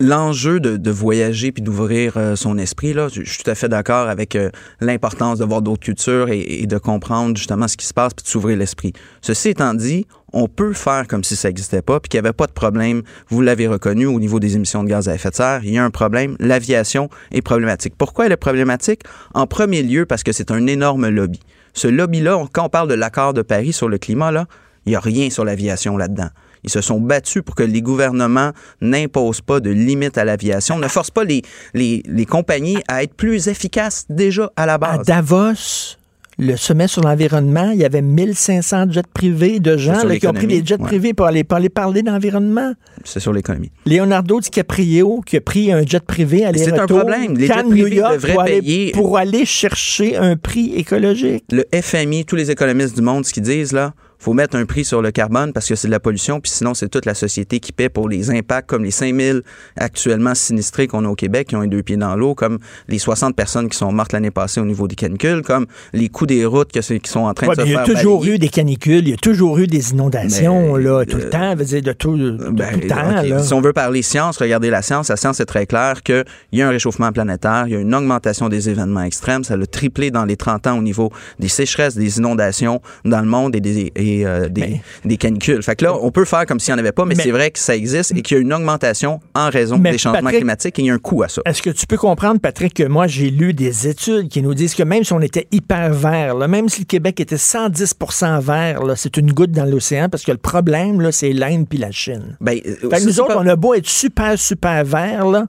[0.00, 3.68] L'enjeu de, de voyager puis d'ouvrir euh, son esprit, là, je, suis tout à fait
[3.68, 7.86] d'accord avec euh, l'importance de voir d'autres cultures et, et de comprendre justement ce qui
[7.86, 8.92] se passe puis de s'ouvrir l'esprit.
[9.22, 12.34] Ceci étant dit, on peut faire comme si ça n'existait pas puis qu'il n'y avait
[12.34, 13.02] pas de problème.
[13.28, 15.78] Vous l'avez reconnu au niveau des émissions de gaz à effet de serre, il y
[15.78, 16.36] a un problème.
[16.40, 17.94] L'aviation est problématique.
[17.96, 19.02] Pourquoi elle est problématique?
[19.34, 21.40] En premier lieu, parce que c'est un énorme lobby.
[21.72, 24.46] Ce lobby-là, quand on parle de l'accord de Paris sur le climat, là,
[24.86, 26.28] il n'y a rien sur l'aviation là-dedans.
[26.66, 28.50] Ils se sont battus pour que les gouvernements
[28.80, 31.42] n'imposent pas de limites à l'aviation, ne forcent pas les,
[31.74, 35.06] les, les compagnies à être plus efficaces déjà à la À base.
[35.06, 35.96] Davos,
[36.38, 40.32] le sommet sur l'environnement, il y avait 1500 jets privés de gens là, qui ont
[40.32, 40.86] pris des jets ouais.
[40.86, 42.72] privés pour aller, pour aller parler d'environnement.
[43.04, 43.70] C'est sur l'économie.
[43.86, 47.36] Leonardo DiCaprio qui a pris un jet privé à c'est un problème.
[47.38, 51.44] Les jets privés New York, devraient pour aller, payer- pour aller chercher un prix écologique.
[51.52, 54.84] Le FMI, tous les économistes du monde, ce qu'ils disent là, faut mettre un prix
[54.84, 57.60] sur le carbone parce que c'est de la pollution, puis sinon c'est toute la société
[57.60, 59.42] qui paie pour les impacts comme les 5000
[59.76, 62.98] actuellement sinistrés qu'on a au Québec qui ont les deux pieds dans l'eau, comme les
[62.98, 66.44] 60 personnes qui sont mortes l'année passée au niveau des canicules, comme les coûts des
[66.44, 68.36] routes que qui sont en train Ouais, de se il y a faire toujours balayer.
[68.36, 71.30] eu des canicules, il y a toujours eu des inondations Mais, là, tout euh, le
[71.30, 73.22] temps, veut dire de tout, de Ben, tout le temps.
[73.22, 73.42] là.
[73.42, 75.08] Si on veut parler science, regardez la science.
[75.08, 77.94] La science est très claire qu'il y a un réchauffement planétaire, il y a une
[77.94, 79.44] augmentation des événements extrêmes.
[79.44, 83.26] Ça a triplé dans les 30 ans au niveau des sécheresses, des inondations dans le
[83.26, 85.62] monde et des, et, euh, des, Mais- des canicules.
[85.62, 87.30] Fait que là, on peut faire comme s'il n'y en avait pas, mais, Mais- c'est
[87.30, 90.38] vrai que ça existe et qu'il y a une augmentation en raison des changements Patrick-
[90.40, 91.42] climatiques et il y a un coût à ça.
[91.46, 94.74] Est-ce que tu peux comprendre, Patrick, que moi, j'ai lu des études qui nous disent
[94.74, 98.80] que même si on était hyper vert, là, même si le Québec était 110% vert,
[98.96, 102.36] c'est une goutte dans l'océan parce que le problème, c'est l'Inde puis la Chine.
[102.40, 105.46] Ben, euh, Fait que nous autres, pas- on a beau être super, super vert, là,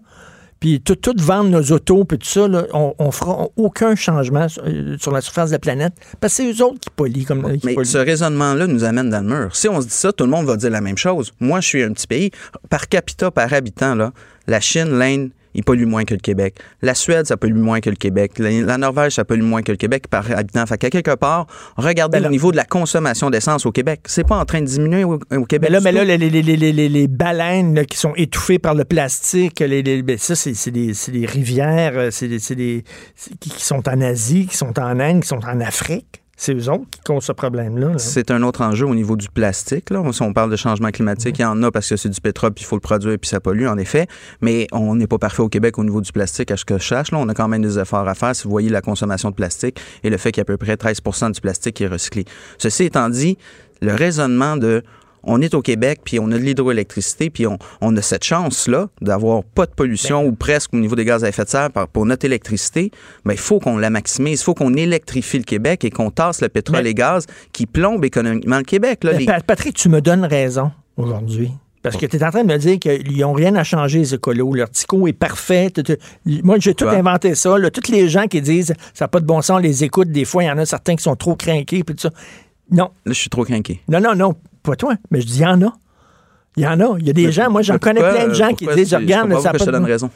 [0.60, 4.48] puis tout, tout vendre nos autos, puis tout ça, là, on, on fera aucun changement
[4.50, 7.26] sur, euh, sur la surface de la planète parce que c'est eux autres qui polluent.
[7.26, 7.86] Comme, qui Mais polluent.
[7.88, 9.56] ce raisonnement-là nous amène dans le mur.
[9.56, 11.32] Si on se dit ça, tout le monde va dire la même chose.
[11.40, 12.32] Moi, je suis un petit pays.
[12.70, 14.12] Par capita, par habitant, là,
[14.48, 16.56] la Chine, l'Inde, ils polluent moins que le Québec.
[16.82, 18.40] La Suède, ça pollue moins que le Québec.
[18.40, 20.66] La, la Norvège, ça pollue moins que le Québec par habitant.
[20.66, 24.02] Fait qu'à quelque part, regardez Ben là- le niveau de la consommation d'essence au Québec.
[24.06, 25.70] C'est pas en train de diminuer au, Québec.
[25.70, 28.76] là, mais là les, les, les, les, les- les baleines là, qui sont étouffées par
[28.76, 32.84] le plastique, les, les- ben, ça, c'est c'est des, c'est des rivières, euh, c'est des,
[33.40, 36.22] qui sont en Asie, qui sont en Inde, qui sont en Afrique.
[36.40, 37.90] C'est eux autres qui causent ce problème-là.
[37.90, 37.98] là.
[37.98, 39.90] C'est un autre enjeu au niveau du plastique.
[39.90, 40.04] Là.
[40.12, 42.54] Si on parle de changement climatique, il y en a parce que c'est du pétrole,
[42.54, 44.06] puis il faut le produire, puis ça pollue, en effet.
[44.42, 46.84] Mais on n'est pas parfait au Québec au niveau du plastique, à ce que je
[46.84, 47.12] cherche.
[47.12, 47.18] Là.
[47.18, 48.36] On a quand même des efforts à faire.
[48.36, 50.58] Si vous voyez la consommation de plastique et le fait qu'il y a à peu
[50.58, 52.26] près 13% du plastique qui est recyclé.
[52.60, 53.40] Ceci étant dit,
[53.82, 54.84] le raisonnement de
[55.24, 58.88] on est au Québec, puis on a de l'hydroélectricité, puis on, on a cette chance-là
[59.02, 62.06] d'avoir pas de pollution ou presque au niveau des gaz à effet de serre pour
[62.06, 62.92] notre électricité,
[63.26, 66.42] mais il faut qu'on la maximise, il faut qu'on électrifie le Québec et qu'on tasse
[66.42, 69.04] le pétrole Mais- et gaz qui plombe économiquement le Québec.
[69.04, 71.52] Là, Mais Les- Pa- Patrick, tu me donnes raison aujourd'hui.
[71.84, 74.14] Parce que tu es en train de me dire qu'ils n'ont rien à changer, les
[74.14, 74.54] écolos.
[74.56, 75.72] Leur tico est parfait.
[76.26, 77.58] Moi, j'ai tout inventé ça.
[77.58, 77.70] là.
[77.72, 80.10] Tous les gens qui disent ça n'a pas de bon sens, on les écoute.
[80.12, 81.84] Des fois, il y en a certains qui sont trop craqués.
[81.86, 82.10] Puis tout ça.
[82.72, 83.80] Non, Là, je suis trop craqué.
[83.88, 84.36] non, non, non,
[84.68, 84.96] pas toi.
[85.12, 85.74] Mais je dis, il y en a.
[86.56, 86.98] Il y en a.
[87.00, 89.32] Il y a des gens, moi, j'en connais plein de gens qui pourquoi disent, regarde,
[89.42, 90.10] ça pas je donne raison.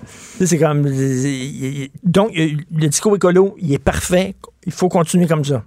[0.44, 0.86] C'est comme.
[0.88, 4.36] euh, Donc, euh, le discours écolo, il est parfait.
[4.66, 5.64] Il faut continuer comme ça.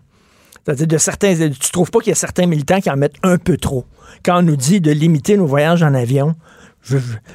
[0.65, 1.35] C'est-à-dire, de certains.
[1.51, 3.85] Tu trouves pas qu'il y a certains militants qui en mettent un peu trop?
[4.25, 6.35] Quand on nous dit de limiter nos voyages en avion,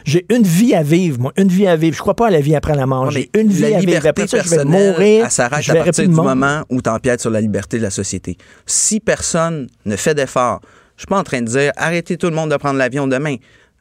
[0.06, 1.32] j'ai une vie à vivre, moi.
[1.38, 1.96] Une vie à vivre.
[1.96, 3.10] Je crois pas à la vie après la mort.
[3.12, 4.06] J'ai une vie à vivre.
[4.06, 5.26] Après ça, je vais mourir.
[5.26, 8.38] Elle s'arrête à partir du moment où tu empiètes sur la liberté de la société.
[8.66, 10.60] Si personne ne fait d'effort,
[11.00, 13.38] je suis pas en train de dire arrêtez tout le monde de prendre l'avion demain.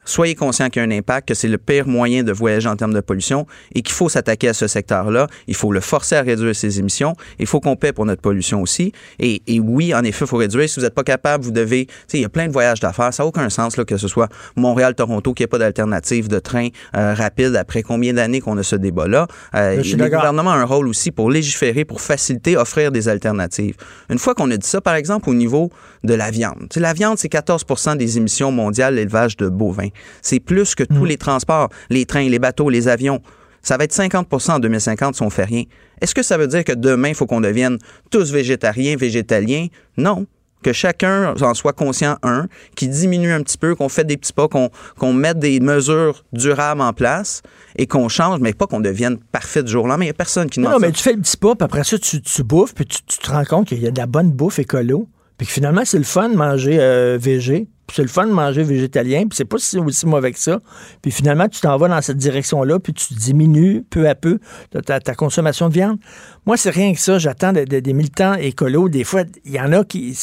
[0.09, 2.75] Soyez conscient qu'il y a un impact, que c'est le pire moyen de voyager en
[2.75, 3.45] termes de pollution
[3.75, 5.27] et qu'il faut s'attaquer à ce secteur-là.
[5.45, 7.13] Il faut le forcer à réduire ses émissions.
[7.37, 8.91] Il faut qu'on paie pour notre pollution aussi.
[9.19, 10.67] Et, et oui, en effet, il faut réduire.
[10.67, 11.85] Si vous n'êtes pas capable, vous devez.
[11.85, 13.13] Tu sais, il y a plein de voyages d'affaires.
[13.13, 16.39] Ça n'a aucun sens là, que ce soit Montréal-Toronto, qu'il n'y ait pas d'alternative de
[16.39, 19.27] train euh, rapide après combien d'années qu'on a ce débat-là.
[19.53, 23.75] Euh, le gouvernement a un rôle aussi pour légiférer, pour faciliter, offrir des alternatives.
[24.09, 25.69] Une fois qu'on a dit ça, par exemple, au niveau
[26.03, 26.61] de la viande.
[26.61, 29.89] Tu sais, la viande, c'est 14% des émissions mondiales d'élevage de bovins.
[30.21, 33.21] C'est plus que tous les transports, les trains, les bateaux, les avions.
[33.61, 35.63] Ça va être 50% en 2050 si on fait rien.
[36.01, 37.77] Est-ce que ça veut dire que demain, il faut qu'on devienne
[38.09, 39.67] tous végétariens, végétaliens?
[39.97, 40.25] Non.
[40.61, 44.33] Que chacun en soit conscient, un, qui diminue un petit peu, qu'on fait des petits
[44.33, 47.41] pas, qu'on mette des mesures durables en place
[47.77, 50.03] et qu'on change, mais pas qu'on devienne parfait du jour au lendemain.
[50.03, 50.87] Il n'y a personne qui Non, demande non, ça.
[50.87, 53.17] mais tu fais le petit pas, puis après ça, tu, tu bouffes, puis tu, tu
[53.19, 55.07] te rends compte qu'il y a de la bonne bouffe écolo,
[55.37, 58.63] puis que finalement, c'est le fun de manger euh, végé, c'est le fun de manger
[58.63, 60.59] végétalien, puis c'est pas si, aussi mauvais que ça.
[61.01, 64.39] Puis finalement, tu t'en vas dans cette direction-là, puis tu diminues peu à peu
[64.85, 65.97] ta, consommation de viande.
[66.45, 67.19] Moi, c'est rien que ça.
[67.19, 68.89] J'attends de- de- des militants écolos.
[68.89, 70.17] Des fois, il y en a qui,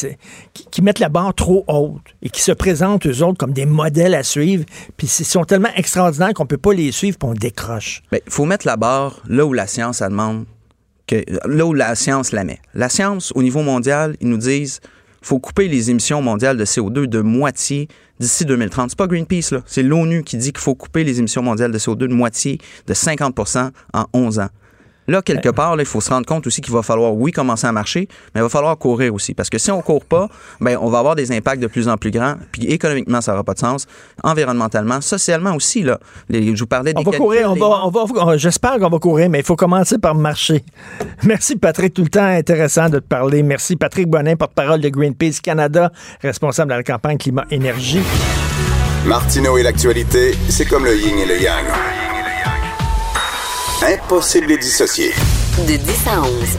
[0.52, 4.14] qui, mettent la barre trop haute et qui se présentent, eux autres, comme des modèles
[4.14, 4.64] à suivre,
[4.96, 8.02] puis ils sont tellement extraordinaires qu'on peut pas les suivre, puis on décroche.
[8.12, 10.46] Il faut mettre la barre là où la science demande,
[11.46, 12.58] là où la science la met.
[12.74, 14.80] La science, au niveau mondial, ils nous disent
[15.26, 17.88] faut couper les émissions mondiales de CO2 de moitié
[18.20, 18.90] d'ici 2030.
[18.90, 19.62] C'est pas Greenpeace, là.
[19.66, 22.94] C'est l'ONU qui dit qu'il faut couper les émissions mondiales de CO2 de moitié de
[22.94, 24.48] 50% en 11 ans.
[25.08, 27.66] Là, quelque part, là, il faut se rendre compte aussi qu'il va falloir, oui, commencer
[27.66, 29.34] à marcher, mais il va falloir courir aussi.
[29.34, 30.28] Parce que si on court pas,
[30.60, 32.34] ben, on va avoir des impacts de plus en plus grands.
[32.52, 33.86] Puis économiquement, ça n'aura pas de sens.
[34.22, 35.98] Environnementalement, socialement aussi, là.
[36.28, 38.88] Les- je vous parlais des On va courir, on va, on va, on- j'espère qu'on
[38.88, 40.64] va courir, mais il faut commencer par marcher.
[41.22, 43.42] Merci Patrick, tout le temps intéressant de te parler.
[43.42, 45.90] Merci Patrick Bonin, porte-parole de Greenpeace Canada,
[46.22, 48.00] responsable de la campagne climat-énergie.
[49.06, 51.64] Martineau et l'actualité, c'est comme le yin et le yang.
[53.84, 55.10] Impossible de les dissocier.
[55.68, 56.56] De 10 à 11.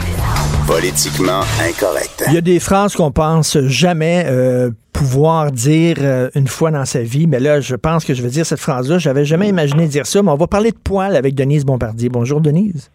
[0.68, 2.24] Politiquement incorrect.
[2.28, 6.84] Il y a des phrases qu'on pense jamais euh, pouvoir dire euh, une fois dans
[6.84, 8.98] sa vie, mais là, je pense que je vais dire cette phrase-là.
[8.98, 12.08] J'avais jamais imaginé dire ça, mais on va parler de poils avec Denise Bombardier.
[12.08, 12.90] Bonjour Denise.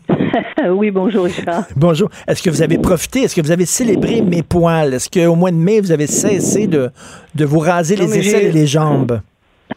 [0.70, 1.64] oui, bonjour Richard.
[1.76, 2.08] Bonjour.
[2.26, 3.24] Est-ce que vous avez profité?
[3.24, 4.94] Est-ce que vous avez célébré mes poils?
[4.94, 6.90] Est-ce qu'au mois de mai, vous avez cessé de,
[7.34, 9.20] de vous raser Non, les aisselles et les jambes?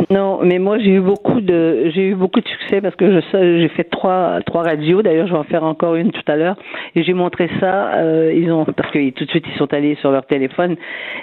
[0.10, 3.60] Non, mais moi j'ai eu beaucoup de j'ai eu beaucoup de succès parce que je
[3.60, 5.02] j'ai fait trois trois radios.
[5.02, 6.56] D'ailleurs, je vais en faire encore une tout à l'heure.
[6.96, 7.94] Et j'ai montré ça.
[7.96, 10.76] euh, ils ont parce que tout de suite ils sont allés sur leur téléphone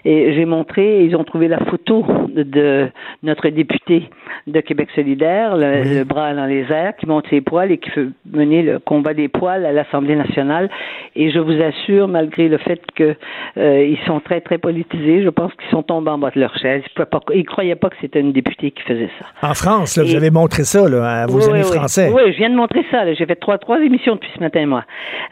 [0.04, 1.04] et j'ai montré.
[1.04, 2.88] Ils ont trouvé la photo de, de
[3.22, 4.04] notre député
[4.46, 7.90] de Québec solidaire, le, le bras dans les airs, qui monte ses poils et qui
[7.90, 10.70] fait mener le combat des poils à l'Assemblée nationale.
[11.16, 13.14] Et je vous assure, malgré le fait que
[13.58, 16.56] euh, ils sont très très politisés, je pense qu'ils sont tombés en bas de leur
[16.58, 16.82] chaise.
[16.96, 19.48] Ils, ils croyaient pas que c'était une députée qui faisait ça.
[19.48, 22.10] En France, là, vous avez montré ça là, à vos Oui, amis oui, français.
[22.12, 23.12] Oui, je viens de montrer ça.
[23.12, 24.84] J'ai fait trois, trois émissions depuis ce matin, moi.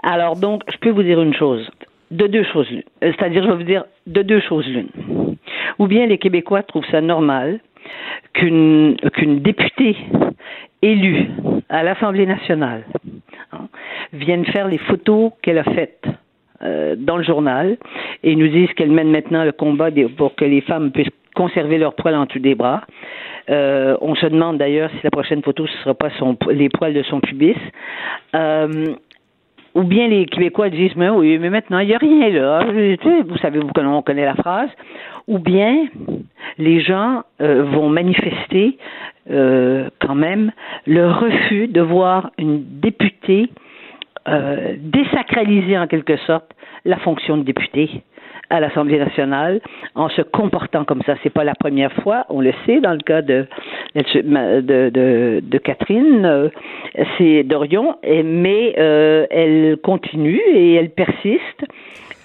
[0.03, 1.69] Alors, donc, je peux vous dire une chose.
[2.11, 2.83] De deux choses l'une.
[3.03, 4.89] Euh, C'est-à-dire, je vais vous dire de deux choses l'une.
[5.79, 7.59] Ou bien les Québécois trouvent ça normal
[8.33, 9.97] qu'une qu'une députée
[10.83, 11.29] élue
[11.69, 12.85] à l'Assemblée nationale
[13.53, 13.69] hein,
[14.13, 16.05] vienne faire les photos qu'elle a faites
[16.63, 17.77] euh, dans le journal
[18.23, 21.95] et nous disent qu'elle mène maintenant le combat pour que les femmes puissent conserver leurs
[21.95, 22.83] poils en dessous des bras.
[23.49, 26.09] Euh, on se demande d'ailleurs si la prochaine photo ce sera pas
[26.51, 27.55] les poils de son pubis.
[28.35, 28.95] Euh,
[29.75, 32.65] ou bien les Québécois disent mais oui mais maintenant il n'y a rien là
[33.29, 34.71] vous savez vous on connaît la phrase
[35.29, 35.87] ou bien
[36.57, 38.79] les gens euh, vont manifester
[39.29, 40.53] quand même
[40.87, 43.51] le refus de voir une députée
[44.79, 46.53] désacraliser en quelque sorte
[46.85, 47.91] la fonction de député
[48.51, 49.61] à l'Assemblée nationale
[49.95, 51.15] en se comportant comme ça.
[51.23, 53.47] C'est pas la première fois, on le sait, dans le cas de
[53.95, 56.49] de, de, de Catherine, euh,
[57.19, 61.65] c'est Dorion, mais euh, elle continue et elle persiste.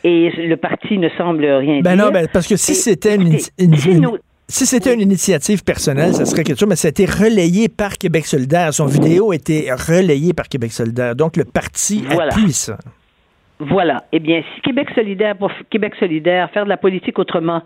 [0.03, 2.05] Et le parti ne semble rien Ben dire.
[2.05, 6.13] non, ben, parce que si c'était une, si une- nous- Si c'était une initiative personnelle,
[6.13, 8.73] ça serait quelque chose, mais ça a été relayé par Québec solidaire.
[8.73, 11.15] Son vidéo a été relayée par Québec solidaire.
[11.15, 12.77] Donc, le parti appuie ça.
[13.63, 14.06] Voilà.
[14.12, 17.62] Eh bien, si Québec solidaire, pour Québec solidaire, faire de la politique autrement,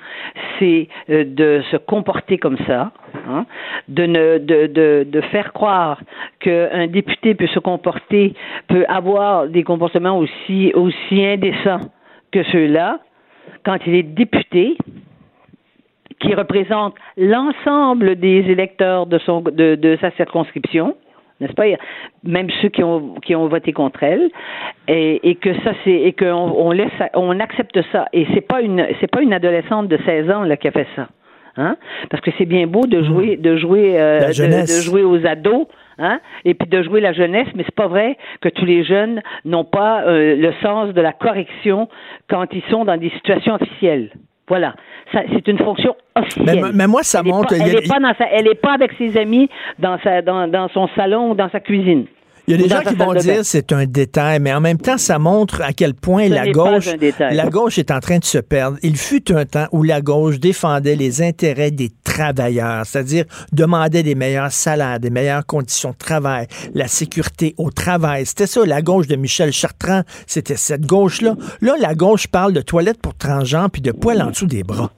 [0.60, 2.92] c'est euh, de se comporter comme ça,
[3.30, 3.46] hein,
[3.88, 6.02] de, ne, de, faire croire
[6.42, 8.34] qu'un député peut se comporter,
[8.68, 11.80] peut avoir des comportements aussi, aussi indécents
[12.34, 13.00] que ceux-là,
[13.64, 14.78] quand il est député,
[16.20, 20.96] qui représente l'ensemble des électeurs de sa circonscription,
[21.40, 21.66] n'est-ce pas?
[22.24, 24.30] Même ceux qui ont qui ont voté contre elle,
[24.88, 28.62] et, et que ça c'est et qu'on on laisse on accepte ça et c'est pas
[28.62, 31.08] une c'est pas une adolescente de 16 ans là qui a fait ça,
[31.58, 31.78] hein?
[32.10, 35.68] Parce que c'est bien beau de jouer de jouer euh, de, jouer aux ados.
[35.98, 36.20] Hein?
[36.44, 39.64] Et puis de jouer la jeunesse, mais c'est pas vrai que tous les jeunes n'ont
[39.64, 41.88] pas euh, le sens de la correction
[42.30, 44.12] quand ils sont dans des situations officielles.
[44.50, 44.76] Voilà.
[45.34, 46.72] C'est une fonction officielle.
[46.74, 47.54] Mais, moi, ça montre.
[47.54, 49.50] elle n'est pas, pas, pas avec ses amis
[49.80, 52.06] dans, sa, dans, dans son salon ou dans sa cuisine.
[52.48, 55.00] Il y a des gens qui vont dire c'est un détail, mais en même temps,
[55.00, 58.78] ça montre à quel point la gauche, la gauche est en train de se perdre.
[58.84, 64.14] Il fut un temps où la gauche défendait les intérêts des travailleurs, c'est-à-dire demandait des
[64.14, 68.28] meilleurs salaires, des meilleures conditions de travail, la sécurité au travail.
[68.28, 71.36] C'était ça, la gauche de Michel Chartrand, c'était cette gauche-là.
[71.62, 74.92] Là, la gauche parle de toilettes pour transgenres puis de poils en dessous des bras.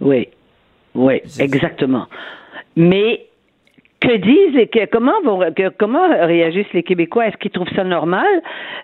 [0.00, 0.28] Oui,
[0.94, 2.06] oui, exactement.
[2.76, 3.27] Mais
[4.00, 7.26] que disent et que, comment vont que, comment réagissent les Québécois?
[7.26, 8.26] Est-ce qu'ils trouvent ça normal?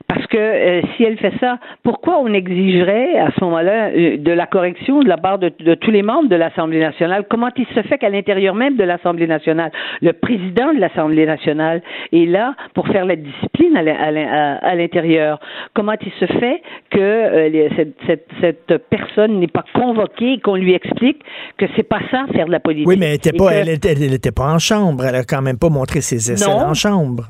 [0.09, 4.33] Parce que euh, si elle fait ça, pourquoi on exigerait à ce moment-là euh, de
[4.33, 7.25] la correction de la part de, tous les membres de l'Assemblée nationale?
[7.31, 9.71] Comment il se fait qu'à l'intérieur même de l'Assemblée nationale,
[10.03, 15.39] le président de l'Assemblée nationale est là pour faire la discipline à l'intérieur?
[15.75, 20.57] Comment il se fait que euh, cette, cette, cette, personne n'est pas convoquée et qu'on
[20.57, 21.23] lui explique
[21.57, 22.89] que c'est pas ça faire de la politique?
[22.89, 25.43] Oui, mais elle était pas, elle était, elle était pas en chambre elle a quand
[25.43, 27.25] même pas montré ses essais en chambre.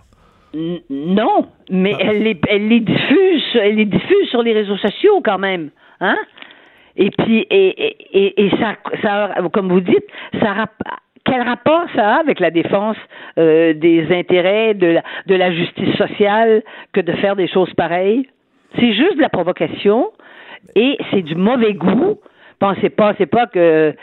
[0.55, 2.03] non, mais ah.
[2.03, 6.17] elle, les, elle les diffuse, elle les diffuse sur les réseaux sociaux quand même, hein?
[6.97, 10.07] Et puis et, et, et ça, ça, comme vous dites,
[10.41, 10.55] ça
[11.25, 12.97] quel rapport ça a avec la défense
[13.39, 18.29] euh, des intérêts de la, de la justice sociale que de faire des choses pareilles?
[18.79, 20.11] C'est juste de la provocation
[20.75, 22.19] et c'est du mauvais goût
[22.65, 23.95] pensez pas, c'est pas que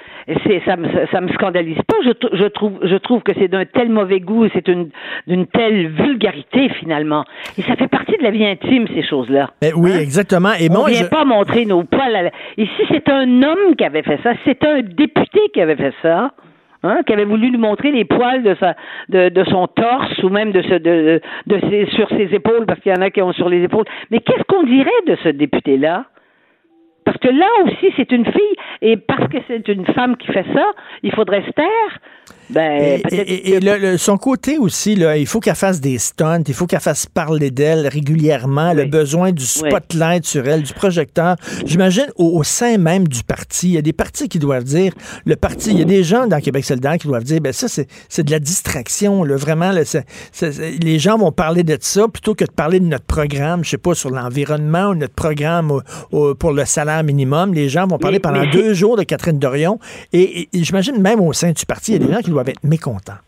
[0.45, 1.95] c'est ça me ça me scandalise pas.
[2.06, 4.89] Je, je trouve je trouve que c'est d'un tel mauvais goût, c'est une
[5.28, 7.24] d'une telle vulgarité finalement.
[7.58, 9.50] Et ça fait partie de la vie intime ces choses-là.
[9.62, 10.00] Ben oui, hein?
[10.00, 10.54] exactement.
[10.60, 12.32] Et On ne vient pas montrer nos poils.
[12.58, 14.34] Ici, c'est un homme qui avait fait ça.
[14.45, 16.32] C'est un député qui avait fait ça.
[16.84, 18.76] Hein, qui avait voulu lui montrer les poils de sa
[19.10, 22.80] de, de son torse ou même de ce de, de ses, sur ses épaules parce
[22.80, 23.86] qu'il y en a qui ont sur les épaules.
[24.10, 26.06] Mais qu'est-ce qu'on dirait de ce député là
[27.12, 30.45] parce que là aussi, c'est une fille, et parce que c'est une femme qui fait
[30.54, 30.71] ça,
[31.04, 32.00] il faudrait se taire.
[32.52, 36.68] Ben, et, et, son côté aussi, là, il faut qu'elle fasse des stunts, il faut
[36.68, 41.36] qu'elle fasse parler d'elle régulièrement, le besoin du spotlight sur elle, du projecteur.
[41.66, 44.94] J'imagine au, sein même du parti, il y a des partis qui doivent dire,
[45.26, 47.68] le parti, il y a des gens dans Québec solidaire qui doivent dire, ben ça,
[47.68, 49.72] c'est de la distraction, là, vraiment.
[49.72, 49.84] Là,
[50.82, 53.78] les gens vont parler de ça plutôt que de parler de notre programme, je sais
[53.78, 55.82] pas, sur l'environnement ou notre programme
[56.40, 57.54] pour le salaire minimum.
[57.54, 59.80] Les gens vont parler pendant deux jours de Catherine Dorion.
[60.12, 62.40] Et, et j'imagine même au sein du parti, il y a des gens qui doivent
[62.47, 63.19] être mécontents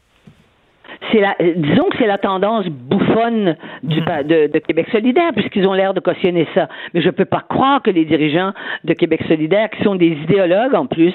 [1.19, 4.23] la, disons que c'est la tendance bouffonne du, hmm.
[4.23, 6.67] de, de, Québec solidaire, puisqu'ils ont l'air de cautionner ça.
[6.93, 10.07] Mais je ne peux pas croire que les dirigeants de Québec solidaire, qui sont des
[10.07, 11.13] idéologues en plus,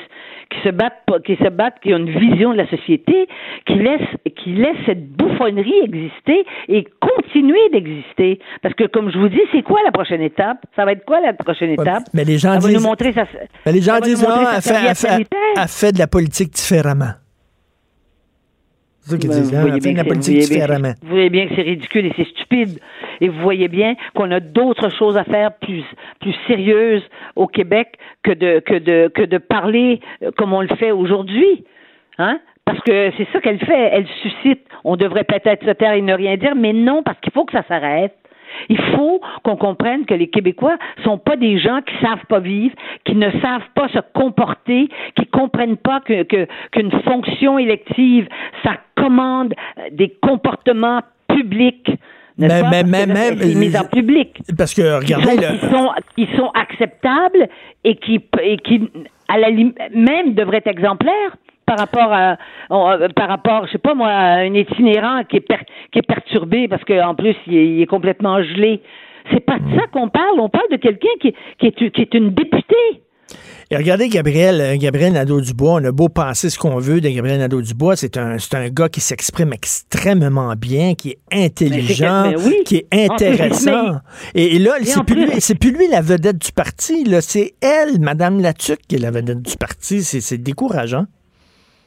[0.50, 3.28] qui se battent, qui se battent, qui ont une vision de la société,
[3.66, 4.00] qui laissent,
[4.36, 8.38] qui laissent cette bouffonnerie exister et continuer d'exister.
[8.62, 10.58] Parce que, comme je vous dis, c'est quoi la prochaine étape?
[10.76, 12.04] Ça va être quoi la prochaine étape?
[12.14, 12.74] Mais les gens disent.
[12.74, 13.12] Nous montrer
[13.66, 14.58] mais les gens disent, ah,
[15.56, 17.12] elle fait de la politique différemment.
[19.08, 19.52] C'est ça disent.
[19.54, 20.08] Vous, voyez bien que
[21.02, 22.78] vous voyez bien que c'est ridicule et c'est stupide.
[23.20, 25.84] Et vous voyez bien qu'on a d'autres choses à faire plus,
[26.20, 27.02] plus sérieuses
[27.36, 31.64] au Québec que de, que de, que de parler euh, comme on le fait aujourd'hui.
[32.18, 32.40] Hein?
[32.64, 33.90] Parce que c'est ça qu'elle fait.
[33.92, 34.60] Elle suscite.
[34.84, 37.52] On devrait peut-être se taire et ne rien dire, mais non, parce qu'il faut que
[37.52, 38.14] ça s'arrête.
[38.68, 42.74] Il faut qu'on comprenne que les Québécois sont pas des gens qui savent pas vivre,
[43.04, 48.28] qui ne savent pas se comporter, qui comprennent pas que, qu'une fonction élective,
[48.62, 49.54] ça commande
[49.92, 51.90] des comportements publics.
[52.38, 54.38] Mais, mais, mais, même mis en public.
[54.56, 57.48] Parce que regardez, qui sont, qui sont acceptables
[57.82, 58.88] et qui, et qui
[59.28, 61.36] à la même devraient être exemplaires
[61.68, 62.38] par rapport à
[62.70, 65.46] euh, par rapport, je sais pas moi, à un itinérant qui est
[65.92, 68.80] qui est perturbé parce qu'en plus il est, complètement gelé.
[69.30, 70.40] C'est pas de ça qu'on parle.
[70.40, 73.02] On parle de quelqu'un qui, qui, est, qui est une députée.
[73.70, 77.38] Et regardez Gabriel, euh, Gabriel Nadeau-Dubois, on a beau penser ce qu'on veut de Gabriel
[77.40, 82.62] Nadeau-Dubois, c'est un, c'est un gars qui s'exprime extrêmement bien, qui est intelligent, oui.
[82.64, 83.96] qui est plus, intéressant.
[84.34, 87.20] Et, et là, c'est plus, plus- lui, c'est plus lui la vedette du parti, là,
[87.20, 90.02] c'est elle, Madame Latuc, qui est la vedette du parti.
[90.02, 91.04] C'est, c'est décourageant.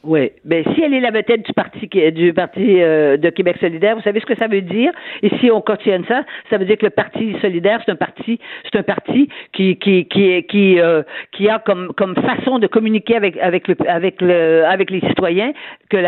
[0.04, 0.32] Oui.
[0.44, 4.02] Ben, si elle est la vedette du parti du parti euh, de Québec solidaire, vous
[4.02, 4.90] savez ce que ça veut dire?
[5.22, 8.38] Et si on cautionne ça, ça veut dire que le parti solidaire, c'est un parti,
[8.64, 11.02] c'est un parti qui qui qui qui euh,
[11.36, 15.52] qui a comme comme façon de communiquer avec avec le avec le avec les citoyens
[15.88, 15.98] que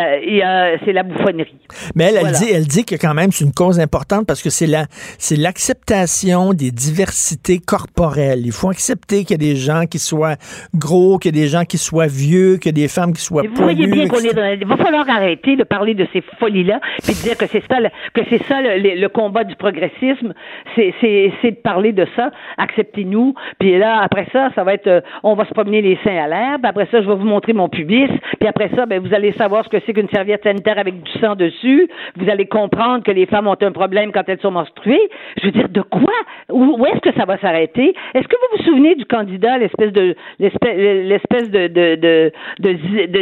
[0.84, 1.60] c'est la bouffonnerie.
[1.94, 4.50] Mais elle, elle dit, elle dit que quand même c'est une cause importante parce que
[4.50, 4.86] c'est la,
[5.18, 8.42] c'est l'acceptation des diversités corporelles.
[8.44, 10.36] Il faut accepter qu'il y a des gens qui soient
[10.74, 13.22] gros, qu'il y a des gens qui soient vieux, qu'il y a des femmes qui
[13.22, 16.80] soient Mais bien qu'on est dans, il va falloir arrêter de parler de ces folies-là,
[17.02, 19.56] puis de dire que c'est ça, le, que c'est ça le, le- le combat du
[19.56, 20.34] progressisme,
[20.74, 24.86] c'est, c'est, c'est de parler de ça, acceptez-nous, puis là après ça, ça va être,
[24.86, 27.26] euh, on va se promener les seins à l'air, puis après ça, je vais vous
[27.26, 28.08] montrer mon pubis,
[28.40, 31.10] puis après ça, ben vous allez savoir ce que c'est qu'une serviette sanitaire avec du
[31.20, 35.00] sang dessus, vous allez comprendre que les femmes ont un problème quand elles sont menstruées.
[35.40, 36.12] Je veux dire, de quoi?
[36.50, 37.94] Où, où est-ce que ça va s'arrêter?
[38.14, 43.06] Est-ce que vous vous souvenez du candidat, l'espèce de l'espèce, l'espèce de de de de,
[43.06, 43.18] de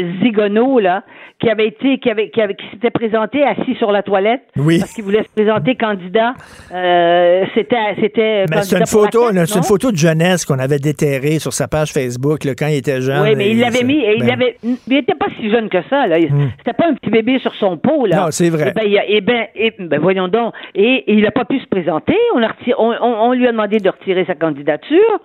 [0.78, 1.02] là,
[1.40, 4.78] qui avait été qui avait qui avait qui s'était présenté assis sur la toilette Oui.
[4.78, 6.34] parce qu'il voulait se présenter candidat.
[6.72, 11.38] Euh, c'était c'était Mais c'est une photo, c'est une photo de jeunesse qu'on avait déterrée
[11.38, 13.22] sur sa page Facebook là, quand il était jeune.
[13.22, 15.68] Oui, mais il Et l'avait mis, et il ben, avait, il était pas si jeune
[15.68, 16.16] que ça, là.
[16.58, 18.16] C'était pas un petit bébé sur son pot, là.
[18.16, 18.68] Non, c'est vrai.
[18.70, 20.54] Eh ben, il a- eh ben, eh ben, voyons donc.
[20.74, 22.16] Et, et il a pas pu se présenter.
[22.34, 25.18] On, a retiré- on, on- on lui a demandé de retirer sa candidature.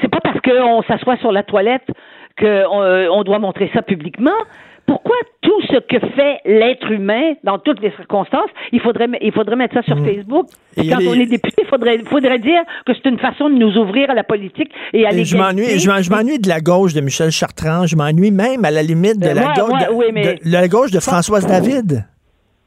[0.00, 1.86] C'est pas parce qu'on s'assoit sur la toilette
[2.38, 2.46] qu'on
[2.82, 4.30] euh, on doit montrer ça publiquement.
[4.88, 9.54] Pourquoi tout ce que fait l'être humain dans toutes les circonstances, il faudrait, il faudrait
[9.54, 10.46] mettre ça sur Facebook?
[10.76, 10.80] Mm.
[10.80, 13.54] Et Quand les- on est député, il faudrait, faudrait dire que c'est une façon de
[13.54, 15.78] nous ouvrir à la politique et à Et Je m'ennuie, l'égalité.
[15.80, 17.86] je m'en- je m'ennuie de la gauche de Michel Chartrand.
[17.86, 20.90] Je m'ennuie même à la limite de Ben, la, gauche, oui, mais- de- la gauche
[20.90, 22.04] de Françoise David.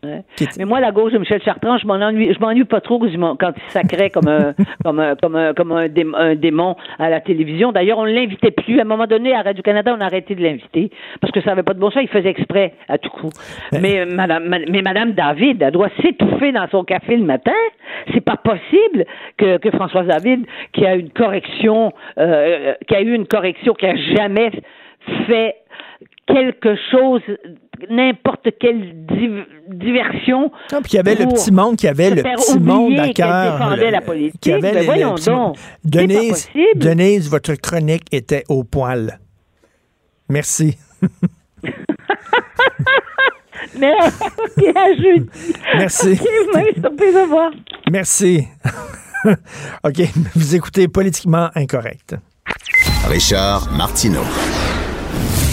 [0.04, 0.24] Ouais.
[0.58, 3.06] Mais moi, la gauche de Michel Chartrand, je m'en ennuie, je m'ennuie pas trop quand
[3.08, 7.22] il sacrait comme un, comme un, comme un, comme un, dé- un démon à la
[7.22, 7.72] télévision.
[7.72, 8.80] D'ailleurs, on ne l'invitait plus.
[8.80, 10.90] À un moment donné, à Radio-Canada, on a arrêté de l'inviter
[11.20, 12.02] parce que ça n'avait pas de bon sens.
[12.02, 13.30] Il faisait exprès à tout coup.
[13.80, 17.52] Mais, euh, madame, ma- mais Madame David, elle doit s'étouffer dans son café le matin.
[18.12, 19.06] C'est pas possible
[19.38, 23.86] que, que Françoise David, qui a une correction, euh, qui a eu une correction, qui
[23.86, 24.50] a jamais
[25.28, 25.56] fait
[26.28, 27.22] quelque chose,
[27.90, 30.52] n'importe quelle div- diversion.
[30.72, 33.54] Ah, puis il y avait le petit monde, qui avait le petit monde à cœur.
[33.58, 34.40] défendait le- la politique.
[34.42, 35.58] qui avait Ben le- le voyons donc.
[35.84, 36.50] Denise.
[36.76, 39.20] Denise, votre chronique était au poil.
[40.30, 40.78] Merci.
[43.78, 43.94] Mais
[44.62, 45.30] et à jeudi?
[45.78, 46.12] Merci.
[46.14, 47.52] Ok, vous m'avez surpris de voir.
[47.92, 48.48] Merci.
[49.84, 50.02] OK,
[50.36, 52.16] vous écoutez Politiquement Incorrect.
[53.08, 54.24] Richard Martineau.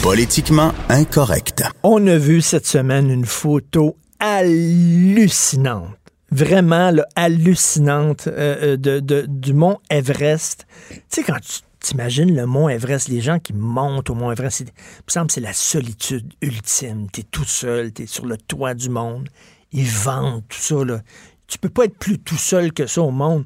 [0.03, 1.65] Politiquement incorrect.
[1.83, 5.89] On a vu cette semaine une photo hallucinante.
[6.31, 10.67] Vraiment hallucinante euh, euh, de, du mont Everest.
[10.91, 14.61] Tu sais, quand tu t'imagines le mont Everest, les gens qui montent au mont Everest,
[14.61, 17.09] il me semble c'est la solitude ultime.
[17.13, 19.29] Tu es tout seul, tu es sur le toit du monde.
[19.73, 20.85] Ils vendent tout ça.
[20.85, 21.01] Là.
[21.49, 23.45] Tu peux pas être plus tout seul que ça au monde.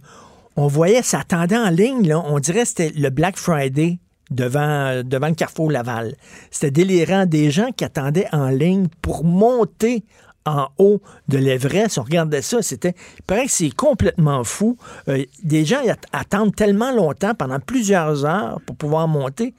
[0.57, 3.98] On voyait, ça attendait en ligne, là, on dirait que c'était le Black Friday
[4.32, 6.16] devant, le Carrefour Laval.
[6.50, 7.26] C'était délirant.
[7.26, 10.04] Des gens qui attendaient en ligne pour monter
[10.44, 11.98] en haut de l'Everest.
[11.98, 12.94] On regardait ça, c'était.
[13.18, 14.76] Il paraît que c'est complètement fou.
[15.08, 15.80] Euh, des gens
[16.12, 19.54] attendent tellement longtemps, pendant plusieurs heures, pour pouvoir monter,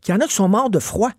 [0.00, 1.10] qu'il y en a qui sont morts de froid.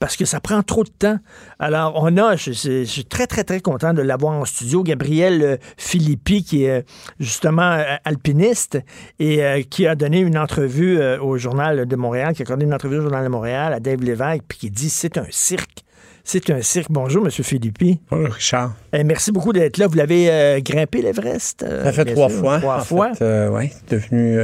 [0.00, 1.18] Parce que ça prend trop de temps.
[1.58, 4.84] Alors, on a, je, je- je suis très, très, très content de l'avoir en studio,
[4.84, 6.82] Gabriel euh, Philippi, qui est euh,
[7.18, 8.78] justement euh, alpiniste
[9.18, 12.64] et euh, qui a donné une entrevue euh, au Journal de Montréal, qui a accordé
[12.64, 15.82] une entrevue au Journal de Montréal à Dave Lévesque, puis qui dit c'est un cirque.
[16.22, 16.88] C'est un cirque.
[16.90, 17.32] Bonjour, M.
[17.32, 17.98] Philippi.
[18.08, 18.74] Bonjour, Richard.
[18.92, 19.88] Eh, merci beaucoup d'être là.
[19.88, 21.64] Vous l'avez grimpé, l'Everest?
[21.66, 22.38] Ça fait trois sûr?
[22.38, 22.58] fois.
[22.58, 23.12] Trois en fois?
[23.20, 24.38] ouais, devenu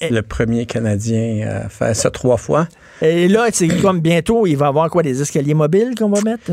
[0.00, 2.66] Et- le premier Canadien à faire ça trois fois.
[3.02, 6.20] Et là, c'est comme bientôt, il va y avoir quoi, des escaliers mobiles qu'on va
[6.22, 6.50] mettre?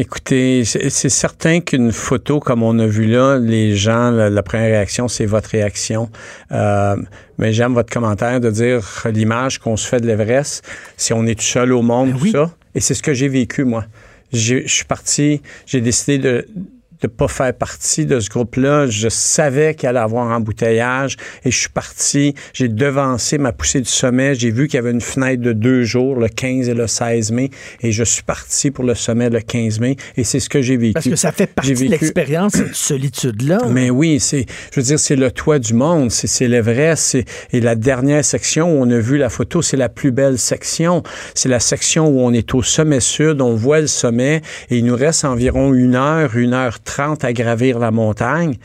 [0.00, 4.68] Écoutez, c'est certain qu'une photo comme on a vu là, les gens, la, la première
[4.68, 6.08] réaction, c'est votre réaction.
[6.52, 6.94] Euh,
[7.36, 8.80] mais j'aime votre commentaire de dire
[9.12, 10.64] l'image qu'on se fait de l'Everest,
[10.96, 12.30] si on est tout seul au monde, Ben tout oui.
[12.30, 12.52] ça.
[12.76, 13.86] Et c'est ce que j'ai vécu, moi.
[14.32, 16.46] Je suis parti, j'ai décidé de
[17.00, 18.86] de pas faire partie de ce groupe-là.
[18.86, 22.34] Je savais qu'il allait avoir embouteillage et je suis parti.
[22.52, 24.34] J'ai devancé ma poussée du sommet.
[24.34, 27.32] J'ai vu qu'il y avait une fenêtre de deux jours, le 15 et le 16
[27.32, 29.96] mai, et je suis parti pour le sommet le 15 mai.
[30.16, 30.94] Et c'est ce que j'ai vécu.
[30.94, 33.60] Parce que ça fait partie de l'expérience, cette solitude-là.
[33.70, 36.10] Mais oui, c'est, je veux dire, c'est le toit du monde.
[36.10, 37.16] C'est, c'est l'Everest.
[37.52, 41.02] Et la dernière section où on a vu la photo, c'est la plus belle section.
[41.34, 44.84] C'est la section où on est au sommet sud, on voit le sommet et il
[44.84, 48.56] nous reste environ une heure, une heure à gravir la montagne.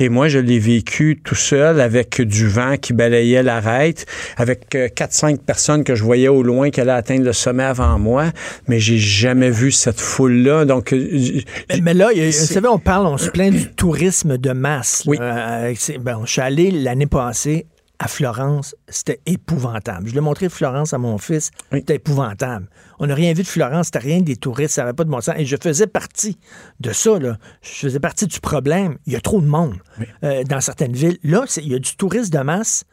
[0.00, 4.06] Et moi, je l'ai vécu tout seul avec du vent qui balayait l'arête,
[4.38, 7.64] avec euh, quatre, cinq personnes que je voyais au loin qui allaient atteindre le sommet
[7.64, 8.32] avant moi,
[8.66, 10.64] mais j'ai jamais vu cette foule-là.
[10.64, 11.42] Donc, euh,
[11.82, 15.02] mais, là, vous savez, on parle, on se plaint du tourisme de masse.
[15.06, 15.18] Oui.
[15.20, 17.66] Euh, ben, je suis allé l'année passée
[18.00, 20.08] à Florence, c'était épouvantable.
[20.08, 22.66] Je l'ai montré Florence à mon fils, c'était épouvantable.
[22.98, 25.20] On n'a rien vu de Florence, c'était rien des touristes, ça n'avait pas de bon
[25.20, 25.34] sens.
[25.36, 26.38] Et je faisais partie
[26.80, 27.36] de ça, là.
[27.60, 28.96] Je faisais partie du problème.
[29.04, 29.76] Il y a trop de monde
[30.24, 31.18] euh, dans certaines villes.
[31.22, 32.84] Là, il y a du tourisme de masse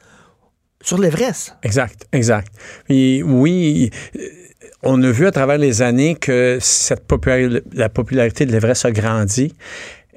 [0.82, 1.56] sur l'Everest.
[1.64, 2.54] Exact, exact.
[2.90, 4.28] Et oui, euh,
[4.84, 7.06] on a vu à travers les années que cette
[7.74, 9.54] la popularité de l'Everest a grandi.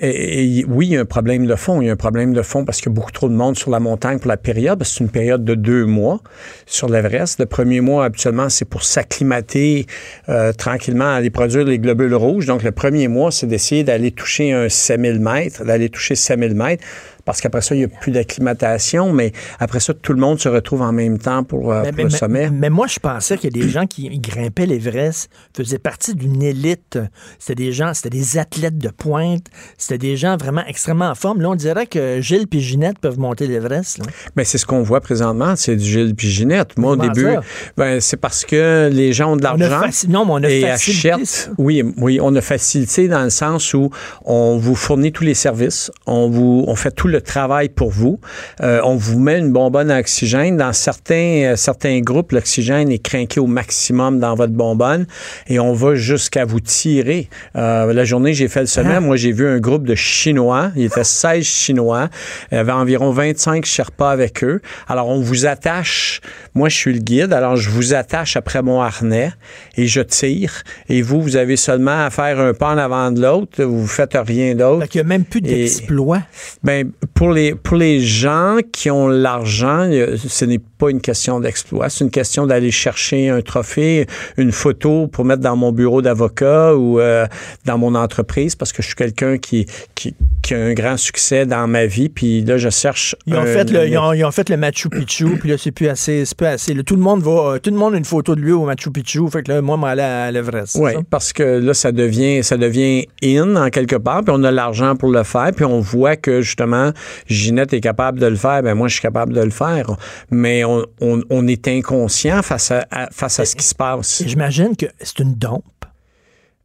[0.03, 1.83] Et, oui, il y a un problème de fond.
[1.83, 3.57] Il y a un problème de fond parce qu'il y a beaucoup trop de monde
[3.59, 4.83] sur la montagne pour la période.
[4.83, 6.21] C'est une période de deux mois
[6.67, 7.39] sur l'Everest.
[7.39, 9.87] Le premier mois, habituellement, c'est pour s'acclimater
[10.29, 12.47] euh, tranquillement à aller produire les globules rouges.
[12.47, 16.85] Donc, le premier mois, c'est d'essayer d'aller toucher un 7000 mètres, d'aller toucher 7000 mètres
[17.31, 20.49] parce qu'après ça, il n'y a plus d'acclimatation, mais après ça, tout le monde se
[20.49, 22.51] retrouve en même temps pour, euh, le sommet.
[22.51, 26.99] Mais, moi, je pensais que des gens qui grimpaient l'Everest faisaient partie d'une élite.
[27.39, 29.47] C'était des gens, c'était des athlètes de pointe,
[29.79, 31.41] c'était des gens vraiment extrêmement en forme.
[31.41, 34.01] Là, on dirait que Gilles et Ginette peuvent monter l'Everest.
[34.35, 36.77] Mais c'est ce qu'on voit présentement, c'est du Gilles et Ginette.
[36.79, 37.29] Moi, au début,
[37.77, 39.83] ben, c'est parce que les gens ont de l'argent.
[40.09, 41.53] Non, mais on a et achètent.
[41.59, 43.91] Oui, oui, on a facilité dans le sens où
[44.25, 48.21] on vous fournit tous les services, on vous, on fait tout le travail pour vous.
[48.63, 50.57] Euh, on vous met une bonbonne à oxygène.
[50.57, 55.07] Dans certains, euh, certains groupes, l'oxygène est craqué au maximum dans votre bonbonne
[55.47, 57.29] et on va jusqu'à vous tirer.
[57.57, 58.95] Euh, la journée, j'ai fait le sommet.
[58.97, 59.01] Ah.
[59.01, 60.73] Moi, j'ai vu un groupe de Chinois.
[60.77, 62.09] Il était 16 Chinois.
[62.51, 64.61] Il y avait environ 25 Sherpas avec eux.
[64.89, 66.21] Alors, on vous attache.
[66.55, 67.33] Moi, je suis le guide.
[67.33, 69.33] Alors, je vous attache après mon harnais
[69.77, 70.63] et je tire.
[70.89, 73.63] Et vous, vous avez seulement à faire un pas en avant de l'autre.
[73.63, 74.87] Vous ne faites rien d'autre.
[74.95, 76.23] Il n'y a même plus d'exploit.
[76.63, 81.89] Ben, pour les, pour les gens qui ont l'argent, ce n'est pas une question d'exploit,
[81.89, 86.75] c'est une question d'aller chercher un trophée, une photo pour mettre dans mon bureau d'avocat
[86.75, 87.27] ou euh,
[87.65, 91.47] dans mon entreprise parce que je suis quelqu'un qui, qui, qui, a un grand succès
[91.47, 92.09] dans ma vie.
[92.09, 93.17] Puis là, je cherche.
[93.27, 96.25] Ils ont, fait, le, ils ont, fait le Machu Picchu, puis là, c'est plus assez.
[96.25, 96.75] C'est plus assez.
[96.85, 97.59] tout le monde va.
[97.59, 99.29] tout le monde a une photo de lui au Machu Picchu.
[99.31, 100.77] Fait que là, moi, je à l'Everest.
[100.81, 104.51] Oui, parce que là, ça devient, ça devient in en quelque part, puis on a
[104.51, 106.90] l'argent pour le faire, puis on voit que justement,
[107.27, 109.97] Ginette est capable de le faire, ben moi, je suis capable de le faire.
[110.31, 114.23] Mais on, est inconscient face à, face à ce qui se passe.
[114.25, 115.65] J'imagine que c'est une dompe.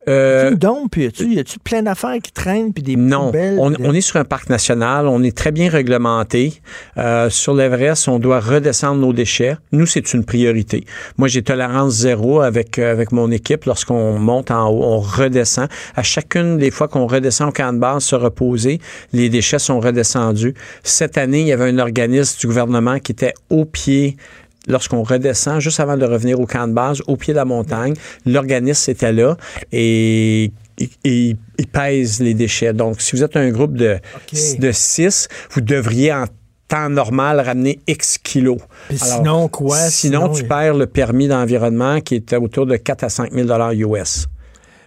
[0.07, 4.01] Euh, une puis y a-tu plein d'affaires qui traînent, puis des non, on, on, est
[4.01, 6.61] sur un parc national, on est très bien réglementé.
[6.97, 9.57] Euh, sur l'Everest, on doit redescendre nos déchets.
[9.71, 10.85] Nous, c'est une priorité.
[11.17, 13.65] Moi, j'ai tolérance zéro avec euh, avec mon équipe.
[13.65, 15.67] Lorsqu'on monte en haut, on redescend.
[15.95, 18.79] À chacune des fois qu'on redescend au camp de base, se reposer,
[19.13, 20.53] les déchets sont redescendus.
[20.83, 24.17] Cette année, il y avait un organisme du gouvernement qui était au pied
[24.67, 27.93] lorsqu'on redescend, juste avant de revenir au camp de base, au pied de la montagne,
[28.25, 29.37] l'organisme était là
[29.71, 30.51] et
[31.03, 31.37] il
[31.71, 32.73] pèse les déchets.
[32.73, 33.97] Donc, si vous êtes un groupe de,
[34.59, 36.25] de six, vous devriez en
[36.67, 38.57] temps normal ramener X kilos.
[38.95, 39.77] sinon, quoi?
[39.77, 44.27] Sinon, tu perds le permis d'environnement qui est autour de 4 à 5 000 US.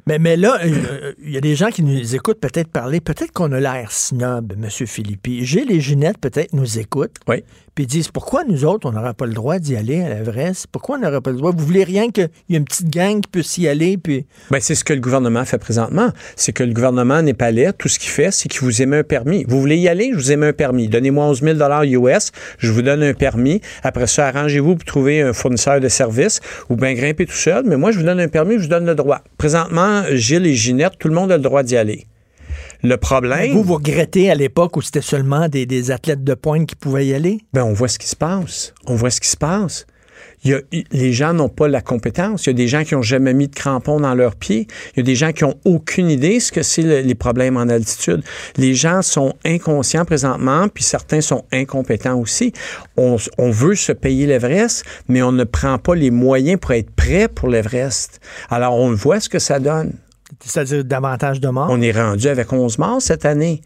[0.08, 2.98] Mais, mais là, euh, il y a des gens qui nous écoutent peut-être parler.
[2.98, 4.70] Peut-être qu'on a l'air snob, M.
[4.70, 5.44] Philippi.
[5.44, 7.16] Gilles et Ginette, peut-être, nous écoutent.
[7.28, 7.44] Oui.
[7.78, 10.66] Puis ils disent pourquoi nous autres, on n'aurait pas le droit d'y aller à l'Everest?
[10.72, 11.52] Pourquoi on n'aurait pas le droit?
[11.56, 13.96] Vous voulez rien qu'il y ait une petite gang qui puisse y aller?
[13.98, 14.26] Puis...
[14.50, 16.08] Bien, c'est ce que le gouvernement fait présentement.
[16.34, 19.44] C'est que le gouvernement népalais, tout ce qu'il fait, c'est qu'il vous émet un permis.
[19.46, 20.10] Vous voulez y aller?
[20.12, 20.88] Je vous émets un permis.
[20.88, 23.60] Donnez-moi 11 000 US, je vous donne un permis.
[23.84, 26.40] Après ça, arrangez-vous pour trouver un fournisseur de services
[26.70, 27.62] ou bien grimper tout seul.
[27.64, 29.20] Mais moi, je vous donne un permis, je vous donne le droit.
[29.36, 32.06] Présentement, Gilles et Ginette, tout le monde a le droit d'y aller.
[32.82, 33.52] Le problème.
[33.52, 37.14] Vous, vous regrettez à l'époque où c'était seulement des, athlètes de pointe qui pouvaient y
[37.14, 37.40] aller?
[37.52, 38.72] Ben, on voit ce qui se passe.
[38.86, 39.86] On voit ce qui se passe.
[40.44, 42.46] Les gens n'ont pas la compétence.
[42.46, 44.66] Il y a des gens qui n'ont jamais mis de crampons dans leurs pieds.
[44.94, 47.68] Il y a des gens qui n'ont aucune idée ce que c'est les problèmes en
[47.68, 48.22] altitude.
[48.56, 52.52] Les gens sont inconscients présentement, puis certains sont incompétents aussi.
[52.96, 56.90] On, on veut se payer l'Everest, mais on ne prend pas les moyens pour être
[56.90, 58.20] prêt pour l'Everest.
[58.50, 59.92] Alors, on voit ce que ça donne
[60.44, 61.68] C'est-à-dire davantage de morts?
[61.70, 63.60] On est rendu avec 11 morts cette année.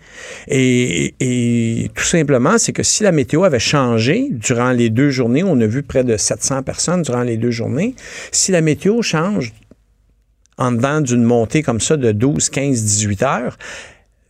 [0.49, 5.45] Et, et tout simplement, c'est que si la météo avait changé durant les deux journées,
[5.45, 7.95] on a vu près de 700 personnes durant les deux journées,
[8.31, 9.53] si la météo change
[10.59, 13.59] en dedans d'une montée comme ça de 12, 15, 18 heures,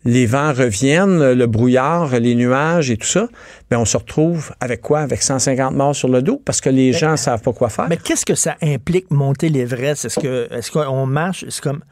[0.04, 3.28] les vents reviennent, le brouillard, les nuages et tout ça,
[3.70, 5.00] bien, on se retrouve avec quoi?
[5.00, 7.86] Avec 150 morts sur le dos parce que les gens ne savent pas quoi faire.
[7.88, 10.06] Mais qu'est-ce que ça implique monter l'Everest?
[10.06, 11.44] Est-ce que est-ce qu'on marche?
[11.48, 11.82] C'est comme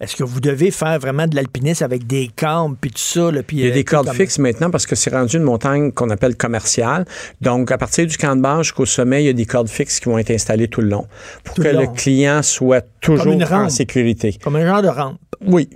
[0.00, 3.30] est-ce que vous devez faire vraiment de l'alpinisme avec des cordes puis tout ça?
[3.30, 5.36] Là, puis, Il y a euh, des cordes comme- fixes maintenant parce que c'est rendu
[5.36, 7.04] une montagne qu'on appelle commerciale.
[7.40, 10.00] Donc, à partir du camp de base jusqu'au sommet, il y a des cordes fixes
[10.00, 11.06] qui vont être installées tout le long
[11.44, 13.70] pour Tout que le client soit toujours une en rampe.
[13.70, 14.36] sécurité.
[14.42, 15.18] Comme un genre de rampe.
[15.46, 15.68] Oui.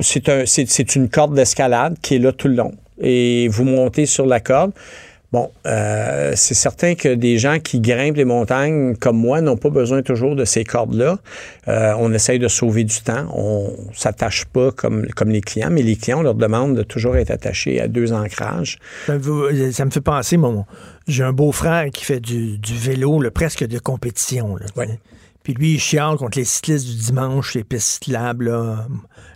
[0.00, 0.44] C'est un,
[0.96, 2.72] une corde d'escalade qui est là tout le long.
[3.00, 4.72] Et vous montez sur la corde.
[5.34, 9.68] Bon, euh, c'est certain que des gens qui grimpent les montagnes comme moi n'ont pas
[9.68, 11.18] besoin toujours de ces cordes-là.
[11.66, 13.26] Euh, on essaye de sauver du temps.
[13.34, 17.16] On s'attache pas comme, comme les clients, mais les clients, on leur demande de toujours
[17.16, 18.78] être attachés à deux ancrages.
[19.06, 20.66] Ça me, ça me fait penser, mon,
[21.08, 24.54] j'ai un beau-frère qui fait du, du vélo, là, presque de compétition.
[24.54, 24.84] Là.
[25.44, 28.88] Puis lui, il chiale contre les cyclistes du dimanche, les pistes cyclables, là.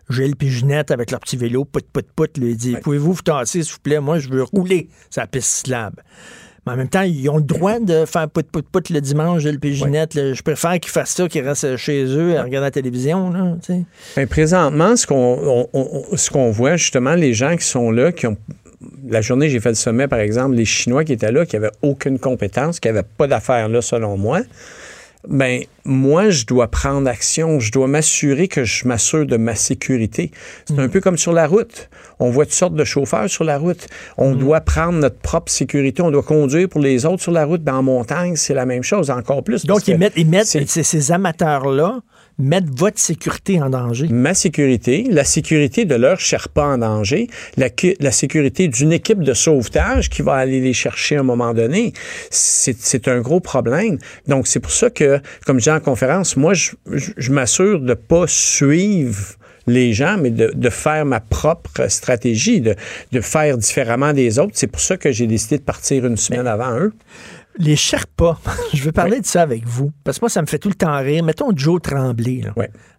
[0.09, 3.63] Gilles puis Ginette avec leur petit vélo, pout, pout, pout, lui dit Pouvez-vous vous tasser,
[3.63, 4.01] s'il vous plaît?
[4.01, 6.03] Moi, je veux rouler sa piste cyclable.
[6.67, 9.43] Mais en même temps, ils ont le droit de faire pout, pout, pout le dimanche,
[9.43, 10.15] Gilles puis Ginette.
[10.15, 13.31] Je préfère qu'ils fassent ça qu'ils restent chez eux à regarder la télévision.
[13.31, 13.83] Là, tu sais.
[14.17, 15.69] Ben, présentement, ce qu'on
[16.33, 18.39] qu'on voit, justement, les gens qui sont là, qui ont.
[19.09, 21.73] La journée, j'ai fait le sommet, par exemple, les Chinois qui étaient là, qui n'avaient
[21.83, 24.41] aucune compétence, qui n'avaient pas d'affaires là, selon moi.
[25.27, 27.59] Ben, moi, je dois prendre action.
[27.59, 30.31] Je dois m'assurer que je m'assure de ma sécurité.
[30.67, 31.91] C'est un peu comme sur la route.
[32.21, 33.89] On voit toutes sortes de chauffeurs sur la route.
[34.17, 36.03] On doit prendre notre propre sécurité.
[36.03, 37.63] On doit conduire pour les autres sur la route.
[37.63, 39.67] Ben, en montagne, c'est la même chose, encore plus.
[39.67, 42.01] Donc, ils mettent, ils mettent c'est- ces, ces amateurs-là
[42.39, 44.07] mettent votre sécurité en danger.
[44.09, 47.69] ma sécurité, la sécurité de leur Sherpa en danger, la,
[48.01, 51.93] la sécurité d'une équipe de sauvetage qui va aller les chercher à un moment donné.
[52.31, 53.99] C'est c'est un gros problème.
[54.27, 57.81] Donc, c'est pour ça que, comme je dis en conférence, moi, je, je- je m'assure
[57.81, 59.35] de pas suivre
[59.67, 62.75] les gens, mais de, de faire ma propre stratégie, de,
[63.13, 64.53] de faire différemment des autres.
[64.55, 66.93] C'est pour ça que j'ai décidé de partir une semaine avant eux.
[67.61, 68.39] Les Sherpas,
[68.73, 70.77] je veux parler de ça avec vous, parce que moi, ça me fait tout le
[70.77, 71.25] temps rire.
[71.25, 72.43] Mettons Joe Tremblay.
[72.43, 72.55] là.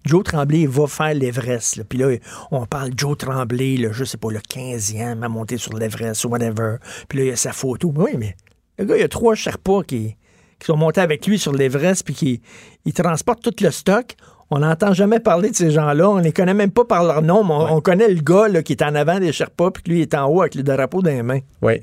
[0.06, 1.78] Joe Tremblay va faire l'Everest.
[1.78, 1.84] là.
[1.88, 2.14] Puis là,
[2.52, 6.30] on parle Joe Tremblay, là, je sais pas, le 15e à monter sur l'Everest ou
[6.30, 6.76] whatever.
[7.08, 7.94] Puis là, il y a sa photo.
[7.96, 8.36] Oui, mais
[8.78, 10.18] le gars, il y a trois Sherpas qui,
[10.60, 12.42] qui sont montés avec lui sur l'Everest puis qui
[12.84, 14.16] ils transportent tout le stock.
[14.52, 16.10] On n'entend jamais parler de ces gens-là.
[16.10, 18.64] On les connaît même pas par leur nom, mais on, on connaît le gars là,
[18.64, 21.12] qui est en avant des Sherpas puis lui est en haut avec le drapeau dans
[21.12, 21.40] les mains.
[21.62, 21.80] Oui.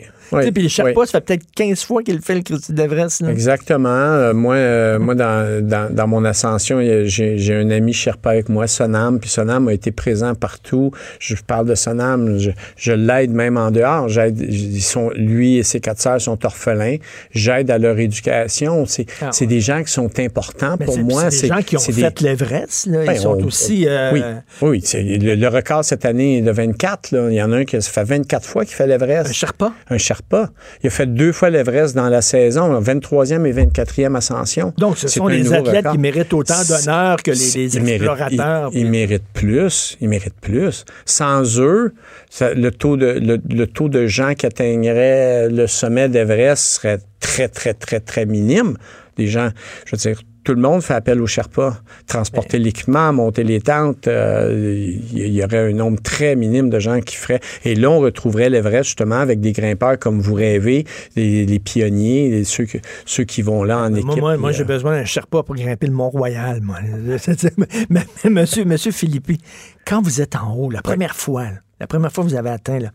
[0.52, 3.22] Puis les Sherpas, ça fait peut-être 15 fois qu'il fait le Christy d'Everest.
[3.28, 3.88] Exactement.
[3.88, 8.66] Euh, moi, euh, moi dans, dans, dans mon ascension, j'ai un ami Sherpa avec moi,
[8.66, 10.90] Sonam, puis Sonam a été présent partout.
[11.20, 14.08] Je parle de Sonam, je, je l'aide même en dehors.
[14.10, 16.96] Ils sont, lui et ses quatre sœurs sont orphelins.
[17.30, 18.86] J'aide à leur éducation.
[18.86, 21.30] C'est Ah, des gens qui sont importants Mais pour moi.
[21.30, 22.55] c'est des gens qui ont fait l'Everest.
[22.86, 23.02] Là.
[23.02, 23.86] Ils Ben, sont on- aussi.
[23.88, 24.22] euh, Oui,
[24.62, 27.10] oui c'est- le, le record cette année est de 24.
[27.10, 27.28] Là.
[27.30, 29.72] Il y en a un qui ça fait 24 fois qu'il fait l'Everest Un Sherpa?
[29.90, 30.50] un Sherpa.
[30.82, 34.72] Il a fait deux fois l'Everest dans la saison, là, 23e et 24e ascension.
[34.78, 35.92] Donc, ce sont des athlètes record.
[35.92, 38.70] qui méritent autant d'honneur que les, explorateurs.
[38.72, 39.96] Ils, ils méritent plus.
[40.00, 40.84] Ils méritent plus.
[41.04, 41.92] Sans eux,
[42.30, 46.98] ça- le, taux de, le, le taux de gens qui atteigneraient le sommet d'Everest serait
[47.20, 48.76] très, très, très, très minime.
[49.16, 49.48] Des gens,
[49.86, 51.76] je veux dire, tout le monde fait appel aux Sherpas.
[52.06, 56.78] Transporter l'équipement, monter les tentes, euh, il y, y aurait un nombre très minime de
[56.78, 57.40] gens qui feraient.
[57.64, 60.84] Et là, on retrouverait l'Everest justement avec des grimpeurs comme vous rêvez,
[61.16, 64.22] les, les pionniers, les- ceux, que- ceux qui vont là en Moi, équipe.
[64.40, 66.76] moi, j'ai euh, besoin d'un Sherpa pour grimper le Mont-Royal, moi.
[67.90, 69.38] Mais, monsieur, monsieur Philippi,
[69.84, 72.50] quand vous êtes en haut, la première fois, là, la première fois que vous avez
[72.50, 72.90] atteint, là,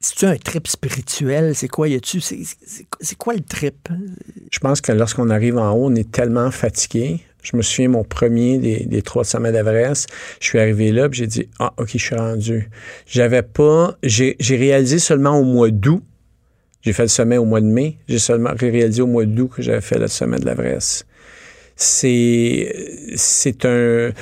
[0.00, 1.54] c'est-tu un trip spirituel?
[1.54, 2.20] C'est quoi, y a-tu?
[2.20, 3.88] C'est, quoi le trip?
[4.50, 7.20] Je pense que lorsqu'on arrive en haut, on est tellement fatigué.
[7.42, 10.08] Je me souviens, mon premier des, des trois sommets d'Everest,
[10.40, 12.70] je suis arrivé là, puis j'ai dit, ah, OK, je suis rendu.
[13.06, 16.02] J'avais pas, j'ai réalisé seulement au mois d'août,
[16.82, 19.62] j'ai fait le sommet au mois de mai, j'ai seulement réalisé au mois d'août que
[19.62, 21.06] j'avais fait le sommet de l'Everest.
[21.76, 24.12] C'est, c'est un,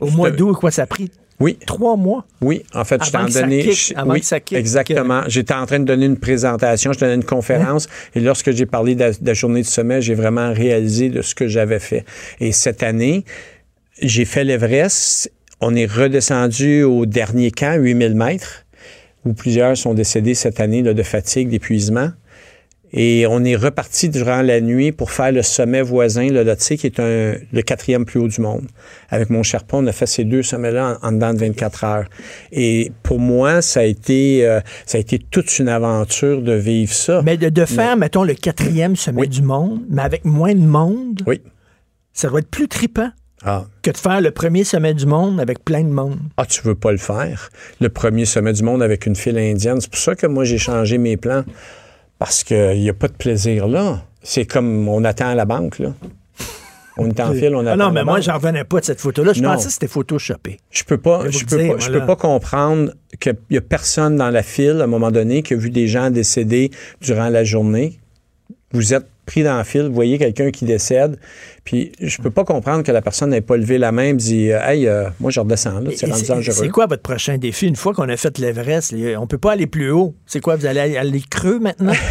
[0.00, 1.10] Au mois d'août, quoi, ça a pris?
[1.42, 2.24] Oui, trois mois?
[2.40, 4.56] oui, en fait, Avant je- avant oui, que ça kick.
[4.58, 5.22] exactement.
[5.28, 8.94] J'étais en train de donner une présentation, je donnais une conférence, et lorsque j'ai parlé
[8.94, 12.04] de la, de la journée du sommet, j'ai vraiment réalisé de ce que j'avais fait.
[12.40, 13.24] Et cette année,
[14.00, 15.30] j'ai fait l'Everest.
[15.60, 18.64] On est redescendu au dernier camp, 8000 mètres,
[19.24, 22.10] où plusieurs sont décédés cette année là, de fatigue, d'épuisement.
[22.94, 26.86] Et on est reparti durant la nuit pour faire le sommet voisin, le Lhotse, qui
[26.86, 28.66] est un, le quatrième plus haut du monde.
[29.08, 32.04] Avec mon Sherpa, on a fait ces deux sommets-là en, en dedans de 24 heures.
[32.52, 36.92] Et pour moi, ça a été, euh, ça a été toute une aventure de vivre
[36.92, 37.22] ça.
[37.22, 39.28] Mais de, de faire, mettons, le quatrième sommet Oui.
[39.28, 41.40] du monde, mais avec moins de monde, Oui.
[42.12, 43.08] ça doit être plus trippant
[43.42, 43.64] Ah.
[43.80, 46.18] que de faire le premier sommet du monde avec plein de monde.
[46.36, 47.48] Ah, tu veux pas le faire?
[47.80, 49.80] Le premier sommet du monde avec une file indienne.
[49.80, 51.44] C'est pour ça que moi, j'ai changé mes plans.
[52.24, 54.04] Parce qu'il n'y a pas de plaisir là.
[54.22, 55.92] C'est comme on attend à la banque, là.
[56.96, 58.78] On est en file, on attend Ah non, à mais la moi, j'en revenais pas
[58.78, 59.32] de cette photo-là.
[59.32, 59.54] Je Non.
[59.54, 60.60] pensais que c'était photoshopé.
[60.70, 64.14] Je peux pas, Je peux dire, pas, je peux pas comprendre qu'il y a personne
[64.14, 66.70] dans la file à un moment donné qui a vu des gens décéder
[67.00, 67.98] durant la journée.
[68.72, 71.16] Vous êtes pris dans la file, vous voyez quelqu'un qui décède,
[71.64, 74.50] puis je peux pas comprendre que la personne n'ait pas levé la main et dit
[74.50, 76.56] euh, Hey, euh, moi je redescends c'est dangereux.
[76.56, 77.68] c'est quoi votre prochain défi?
[77.68, 80.14] Une fois qu'on a fait l'Everest, on peut pas aller plus haut.
[80.26, 80.56] C'est quoi?
[80.56, 81.92] Vous allez aller, creux maintenant?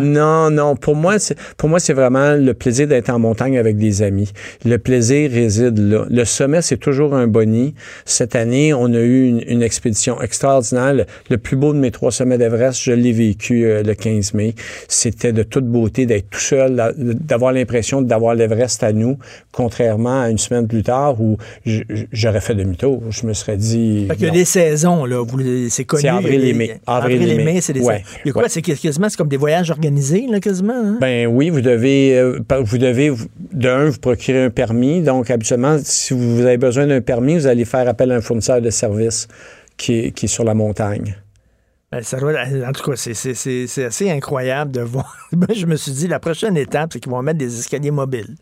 [0.00, 0.76] Non, non.
[0.76, 4.30] Pour moi, c'est pour moi, c'est vraiment le plaisir d'être en montagne avec des amis.
[4.64, 6.04] Le plaisir réside là.
[6.08, 7.74] Le sommet, c'est toujours un boni.
[8.04, 10.94] Cette année, on a eu une, une expédition extraordinaire.
[10.94, 14.34] Le, le plus beau de mes trois sommets d'Everest, je l'ai vécu euh, le 15
[14.34, 14.54] mai.
[14.88, 19.16] C'était de toute beauté d'être tout seul, d'avoir l'impression d'avoir l'Everest à nous,
[19.52, 21.38] contrairement à une semaine plus tard où
[22.12, 23.02] j'aurais fait demi-tour.
[23.10, 24.06] Je me serais dit.
[24.08, 25.22] Fait qu'il y a des saisons, là.
[25.24, 25.40] Vous-
[25.70, 26.02] C'est connu.
[26.02, 26.80] C'est avril il et mai.
[26.86, 28.42] Avril, Avril et mai, c'est des Ouais, Il y a quoi?
[28.42, 28.48] ouais.
[28.48, 30.74] C'est quasiment c'est comme des voyages organisés, là, quasiment.
[30.74, 30.98] hein?
[31.00, 35.00] Ben oui, vous devez, euh, vous devez, vous- d'un, vous procurer un permis.
[35.02, 38.60] Donc, habituellement, si vous avez besoin d'un permis, vous allez faire appel à un fournisseur
[38.60, 39.28] de services
[39.76, 41.14] qui est, qui est sur la montagne.
[41.94, 42.32] Ben, ça doit-
[42.68, 45.16] en tout cas, c'est- assez incroyable de voir.
[45.32, 48.34] Ben, je me suis dit, la prochaine étape, c'est qu'ils vont mettre des escaliers mobiles.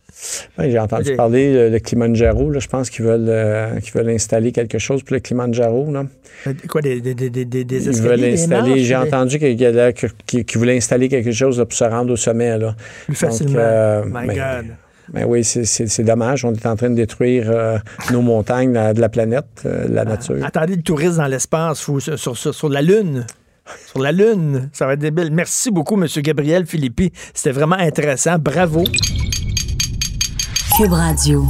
[0.59, 2.51] Ouais, J'ai entendu parler euh, de Kilimanjaro.
[2.51, 5.91] Là, je pense qu'ils veulent, euh, veulent installer quelque chose pour le Kilimanjaro.
[5.91, 6.05] Là.
[6.47, 8.09] Euh, Quoi, des, des, des, des, des Ils escaliers?
[8.09, 8.85] veulent installer.
[8.85, 12.59] J'ai entendu qu'ils qu'ils voulaient installer quelque chose là, pour se rendre au sommet.
[12.59, 12.75] Là.
[13.07, 13.55] Plus facilement.
[13.59, 14.67] euh, My ben, God.
[15.13, 16.45] Ben oui, c'est- dommage.
[16.45, 17.79] On est en train de détruire euh,
[18.13, 20.37] nos montagnes la- de la planète, euh, la nature.
[20.45, 23.27] Attendez le tourisme dans l'espace, sur, sur- sur la Lune.
[23.87, 24.71] Sur la Lune.
[24.73, 25.31] Ça va être débile.
[25.33, 26.07] Merci beaucoup, M.
[26.17, 27.13] Gabriel Philippi.
[27.35, 28.37] C'était vraiment intéressant.
[28.39, 28.85] Bravo.
[30.77, 31.45] Cube Radio.